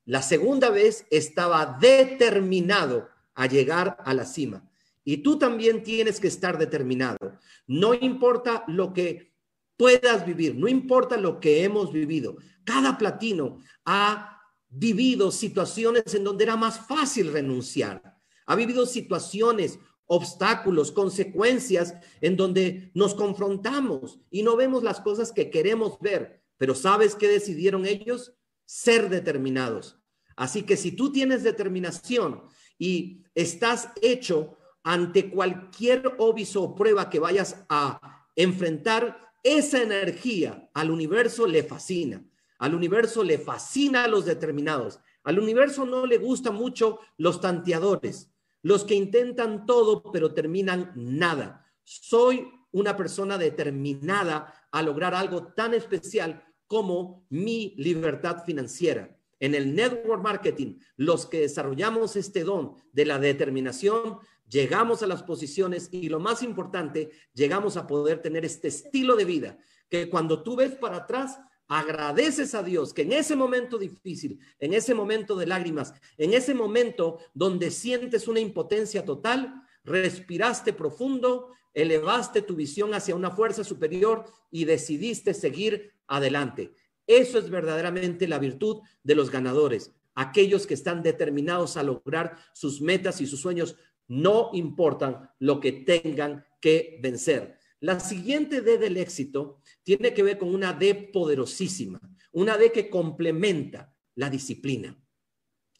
[0.06, 4.68] La segunda vez estaba determinado a llegar a la cima.
[5.04, 7.38] Y tú también tienes que estar determinado.
[7.68, 9.36] No importa lo que
[9.78, 12.38] puedas vivir, no importa lo que hemos vivido.
[12.64, 14.39] Cada platino ha
[14.70, 18.18] vivido situaciones en donde era más fácil renunciar.
[18.46, 25.50] Ha vivido situaciones, obstáculos, consecuencias en donde nos confrontamos y no vemos las cosas que
[25.50, 26.44] queremos ver.
[26.58, 28.34] Pero ¿sabes qué decidieron ellos?
[28.66, 30.00] Ser determinados.
[30.36, 32.44] Así que si tú tienes determinación
[32.78, 40.92] y estás hecho ante cualquier oviso o prueba que vayas a enfrentar, esa energía al
[40.92, 42.24] universo le fascina.
[42.60, 45.00] Al universo le fascina a los determinados.
[45.24, 48.32] Al universo no le gustan mucho los tanteadores,
[48.62, 51.66] los que intentan todo pero terminan nada.
[51.84, 59.18] Soy una persona determinada a lograr algo tan especial como mi libertad financiera.
[59.40, 65.24] En el network marketing, los que desarrollamos este don de la determinación, llegamos a las
[65.24, 69.58] posiciones y lo más importante, llegamos a poder tener este estilo de vida
[69.90, 71.40] que cuando tú ves para atrás,
[71.70, 76.56] agradeces a Dios que en ese momento difícil, en ese momento de lágrimas, en ese
[76.56, 84.26] momento donde sientes una impotencia total, respiraste profundo, elevaste tu visión hacia una fuerza superior
[84.50, 86.74] y decidiste seguir adelante.
[87.06, 92.82] Eso es verdaderamente la virtud de los ganadores, aquellos que están determinados a lograr sus
[92.82, 93.76] metas y sus sueños,
[94.08, 97.59] no importan lo que tengan que vencer.
[97.82, 102.00] La siguiente D del éxito tiene que ver con una D poderosísima,
[102.34, 104.98] una D que complementa la disciplina.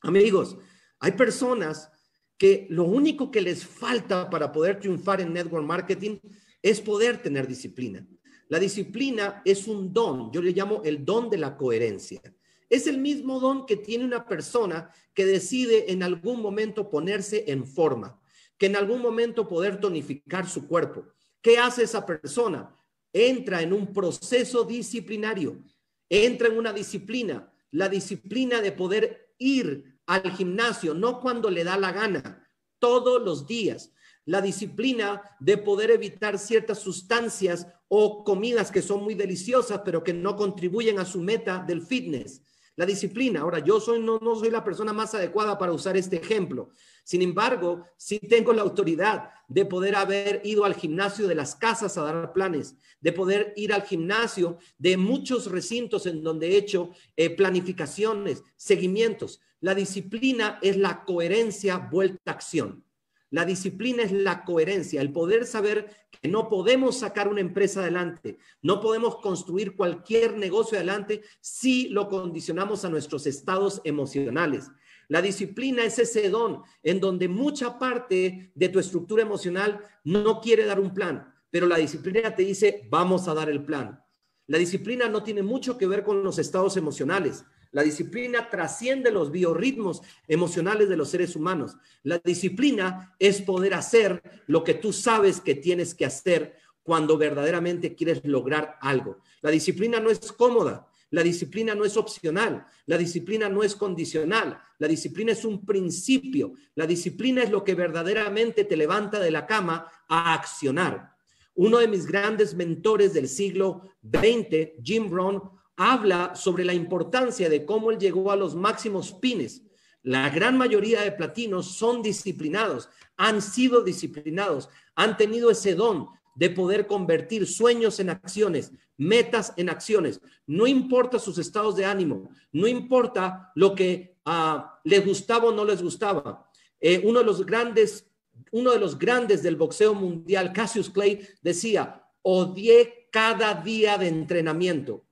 [0.02, 0.58] Amigos,
[1.00, 1.92] hay personas
[2.38, 6.20] que lo único que les falta para poder triunfar en network marketing
[6.62, 8.08] es poder tener disciplina.
[8.48, 12.22] La disciplina es un don, yo le llamo el don de la coherencia.
[12.70, 17.68] Es el mismo don que tiene una persona que decide en algún momento ponerse en
[17.68, 18.22] forma,
[18.58, 21.06] que en algún momento poder tonificar su cuerpo,
[21.42, 22.76] ¿Qué hace esa persona?
[23.14, 25.64] Entra en un proceso disciplinario,
[26.10, 31.78] entra en una disciplina, la disciplina de poder ir al gimnasio, no cuando le da
[31.78, 33.94] la gana, todos los días.
[34.26, 40.14] La disciplina de poder evitar ciertas sustancias o comidas que son muy deliciosas, pero que
[40.14, 42.44] no contribuyen a su meta del fitness.
[42.80, 43.42] La disciplina.
[43.42, 46.70] Ahora, yo soy, no, no soy la persona más adecuada para usar este ejemplo,
[47.04, 51.98] sin embargo, sí tengo la autoridad de poder haber ido al gimnasio de las casas
[51.98, 56.92] a dar planes, de poder ir al gimnasio de muchos recintos en donde he hecho
[57.18, 59.42] eh, planificaciones, seguimientos.
[59.60, 62.86] La disciplina es la coherencia vuelta a acción.
[63.32, 68.40] La disciplina es la coherencia, el poder saber que no podemos sacar una empresa adelante,
[68.62, 74.72] no podemos construir cualquier negocio adelante si lo condicionamos a nuestros estados emocionales.
[75.10, 80.66] La disciplina es ese don en donde mucha parte de tu estructura emocional no quiere
[80.66, 84.04] dar un plan, pero la disciplina te dice, vamos a dar el plan.
[84.48, 87.44] La disciplina no tiene mucho que ver con los estados emocionales.
[87.72, 91.78] La disciplina trasciende los biorritmos emocionales de los seres humanos.
[92.04, 97.94] La disciplina es poder hacer lo que tú sabes que tienes que hacer cuando verdaderamente
[97.94, 99.20] quieres lograr algo.
[99.42, 104.60] La disciplina no es cómoda, la disciplina no es opcional, la disciplina no es condicional,
[104.80, 109.46] la disciplina es un principio, la disciplina es lo que verdaderamente te levanta de la
[109.46, 111.16] cama a accionar.
[111.54, 117.66] Uno de mis grandes mentores del siglo XX, Jim Brown, habla sobre la importancia de
[117.66, 119.64] cómo él llegó a los máximos pines.
[120.04, 126.50] La gran mayoría de platinos son disciplinados, han sido disciplinados, han tenido ese don de
[126.50, 130.20] poder convertir sueños en acciones, metas en acciones.
[130.46, 135.64] No importa sus estados de ánimo, no importa lo que uh, les gustaba o no
[135.64, 136.50] les gustaba.
[136.82, 138.06] Eh, uno de los grandes,
[138.52, 145.06] uno de los grandes del boxeo mundial, Cassius Clay, decía: odié cada día de entrenamiento,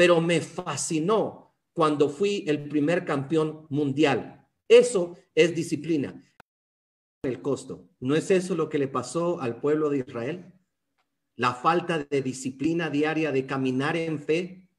[0.00, 4.48] pero me fascinó cuando fui el primer campeón mundial.
[4.66, 6.24] Eso es disciplina.
[7.22, 7.90] El costo.
[8.00, 10.54] ¿No es eso lo que le pasó al pueblo de Israel?
[11.36, 14.70] la falta de disciplina diaria, de caminar en fe,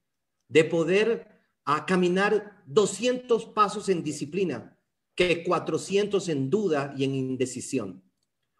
[0.47, 1.27] de poder
[1.65, 4.75] a caminar 200 pasos en disciplina
[5.13, 8.03] que 400 en duda y en indecisión.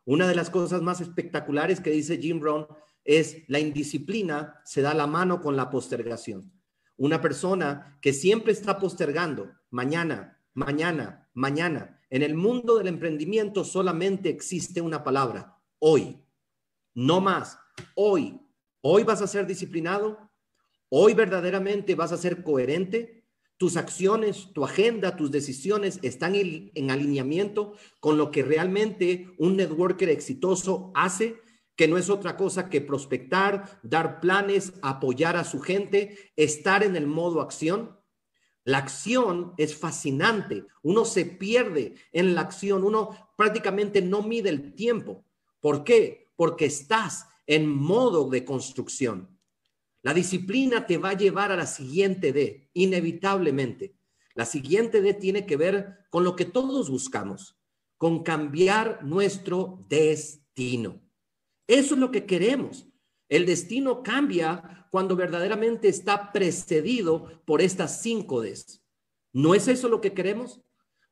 [0.06, 2.68] Una de las cosas más espectaculares que dice Jim Brown
[3.04, 6.52] es la indisciplina se da la mano con la postergación.
[6.98, 12.00] Una persona que siempre está postergando, mañana, mañana, mañana.
[12.10, 16.20] En el mundo del emprendimiento solamente existe una palabra, hoy,
[16.94, 17.58] no más
[17.96, 18.40] hoy,
[18.82, 20.30] hoy vas a ser disciplinado,
[20.90, 23.26] hoy verdaderamente vas a ser coherente,
[23.58, 30.10] tus acciones, tu agenda, tus decisiones están en alineamiento con lo que realmente un networker
[30.10, 31.40] exitoso hace,
[31.82, 36.96] que no es otra cosa que prospectar, dar planes, apoyar a su gente, estar en
[36.96, 38.00] el modo acción.
[38.64, 44.76] La acción es fascinante, uno se pierde en la acción, uno prácticamente no mide el
[44.76, 45.26] tiempo.
[45.60, 46.28] ¿Por qué?
[46.36, 49.40] Porque estás en modo de construcción.
[50.04, 53.96] La disciplina te va a llevar a la siguiente D, inevitablemente.
[54.36, 57.58] La siguiente D tiene que ver con lo que todos buscamos,
[57.98, 61.02] con cambiar nuestro destino.
[61.68, 62.88] Eso es lo que queremos.
[63.30, 68.84] El destino cambia cuando verdaderamente está precedido por estas cinco Ds.
[69.34, 70.62] ¿No es eso lo que queremos?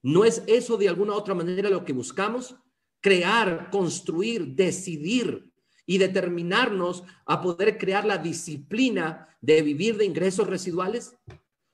[0.02, 2.56] ¿No es eso de alguna otra manera lo que buscamos?
[3.02, 5.54] Crear, construir, decidir
[5.86, 11.16] y determinarnos a poder crear la disciplina de vivir de ingresos residuales?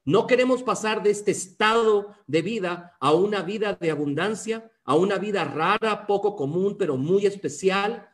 [0.04, 5.18] No queremos pasar de este estado de vida a una vida de abundancia, a una
[5.18, 8.08] vida rara, poco común, pero muy especial.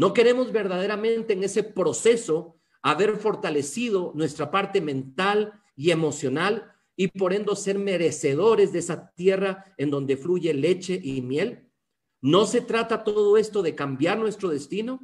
[0.00, 7.34] No queremos verdaderamente en ese proceso haber fortalecido nuestra parte mental y emocional y por
[7.34, 11.68] ende ser merecedores de esa tierra en donde fluye leche y miel.
[12.22, 15.00] ¿No se trata todo esto de cambiar nuestro destino?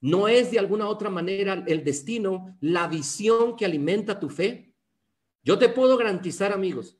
[0.00, 4.72] ¿No es de alguna otra manera el destino la visión que alimenta tu fe?
[5.42, 6.96] Yo te puedo garantizar, amigos,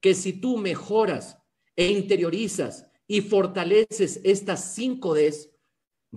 [0.00, 1.36] que si tú mejoras
[1.76, 5.51] e interiorizas y fortaleces estas cinco Ds,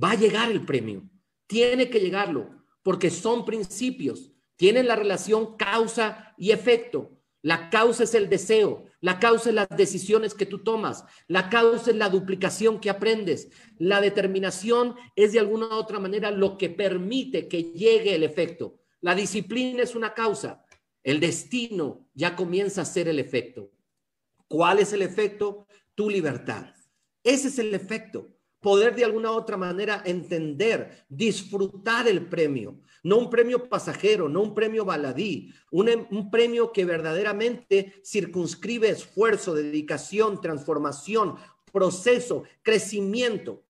[0.01, 1.09] va a llegar el premio.
[1.47, 7.11] Tiene que llegarlo, porque son principios, tienen la relación causa y efecto.
[7.41, 11.91] La causa es el deseo, la causa es las decisiones que tú tomas, la causa
[11.91, 16.69] es la duplicación que aprendes, la determinación es de alguna u otra manera lo que
[16.69, 18.79] permite que llegue el efecto.
[18.99, 20.65] La disciplina es una causa,
[21.03, 23.69] el destino ya comienza a ser el efecto.
[24.47, 25.67] ¿Cuál es el efecto?
[25.93, 26.73] Tu libertad.
[27.23, 28.34] Ese es el efecto
[28.65, 34.55] poder de alguna otra manera entender, disfrutar el premio, no un premio pasajero, no un
[34.55, 41.35] premio baladí, un, un, premio que verdaderamente circunscribe esfuerzo, dedicación, transformación,
[41.71, 43.63] proceso, crecimiento,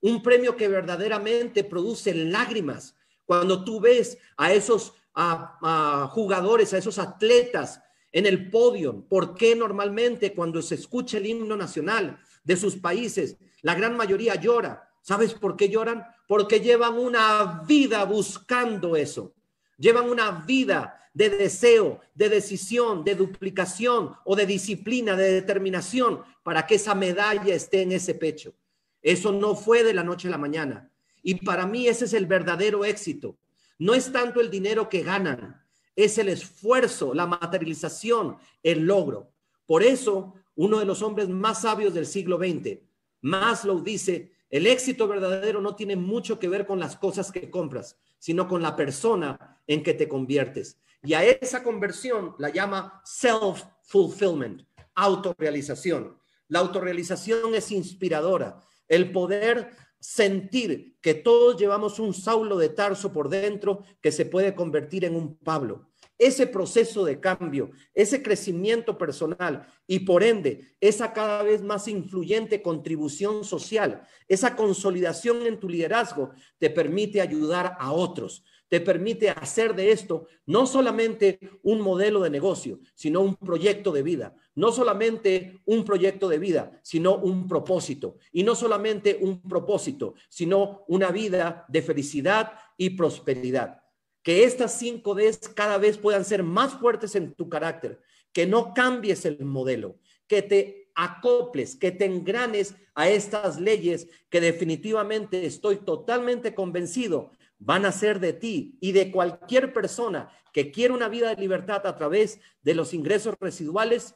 [0.00, 2.96] un premio que verdaderamente produce lágrimas.
[3.24, 7.80] Cuando tú ves a esos a, jugadores, a esos atletas
[8.10, 13.36] en el podio, ¿por qué normalmente cuando se escucha el himno nacional de sus países
[13.64, 14.90] la gran mayoría llora.
[15.00, 16.04] ¿Sabes por qué lloran?
[16.28, 19.34] Porque llevan una vida buscando eso.
[19.78, 26.66] Llevan una vida de deseo, de decisión, de duplicación o de disciplina, de determinación para
[26.66, 28.52] que esa medalla esté en ese pecho.
[29.00, 30.90] Eso no fue de la noche a la mañana.
[31.22, 33.38] Y para mí ese es el verdadero éxito.
[33.78, 35.64] No es tanto el dinero que ganan,
[35.96, 39.30] es el esfuerzo, la materialización, el logro.
[39.64, 42.80] Por eso, uno de los hombres más sabios del siglo XX,
[43.24, 47.98] Maslow dice, el éxito verdadero no tiene mucho que ver con las cosas que compras,
[48.18, 50.78] sino con la persona en que te conviertes.
[51.02, 56.18] Y a esa conversión la llama self-fulfillment, autorrealización.
[56.48, 58.60] La autorrealización es inspiradora.
[58.88, 64.54] El poder sentir que todos llevamos un Saulo de Tarso por dentro que se puede
[64.54, 71.12] convertir en un Pablo ese proceso de cambio, ese crecimiento personal y por ende esa
[71.12, 77.92] cada vez más influyente contribución social, esa consolidación en tu liderazgo te permite ayudar a
[77.92, 83.92] otros, te permite hacer de esto no solamente un modelo de negocio, sino un proyecto
[83.92, 89.42] de vida, no solamente un proyecto de vida, sino un propósito, y no solamente un
[89.42, 93.83] propósito, sino una vida de felicidad y prosperidad
[94.24, 98.00] que estas cinco Ds cada vez puedan ser más fuertes en tu carácter,
[98.32, 104.40] que no cambies el modelo, que te acoples, que te engranes a estas leyes que
[104.40, 110.94] definitivamente estoy totalmente convencido van a ser de ti y de cualquier persona que quiera
[110.94, 114.14] una vida de libertad a través de los ingresos residuales,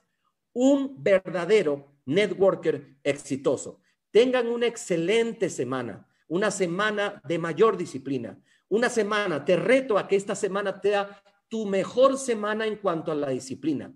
[0.52, 3.80] un verdadero networker exitoso.
[4.10, 8.40] Tengan una excelente semana, una semana de mayor disciplina,
[8.70, 13.14] una semana, te reto a que esta semana sea tu mejor semana en cuanto a
[13.14, 13.92] la disciplina.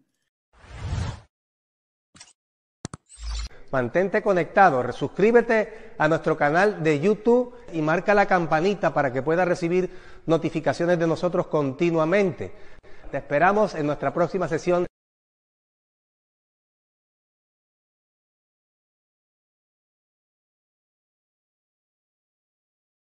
[3.71, 9.49] Mantente conectado, suscríbete a nuestro canal de YouTube y marca la campanita para que puedas
[9.49, 9.89] recibir
[10.27, 12.53] notificaciones de nosotros continuamente.
[13.11, 14.87] Te esperamos en nuestra próxima sesión.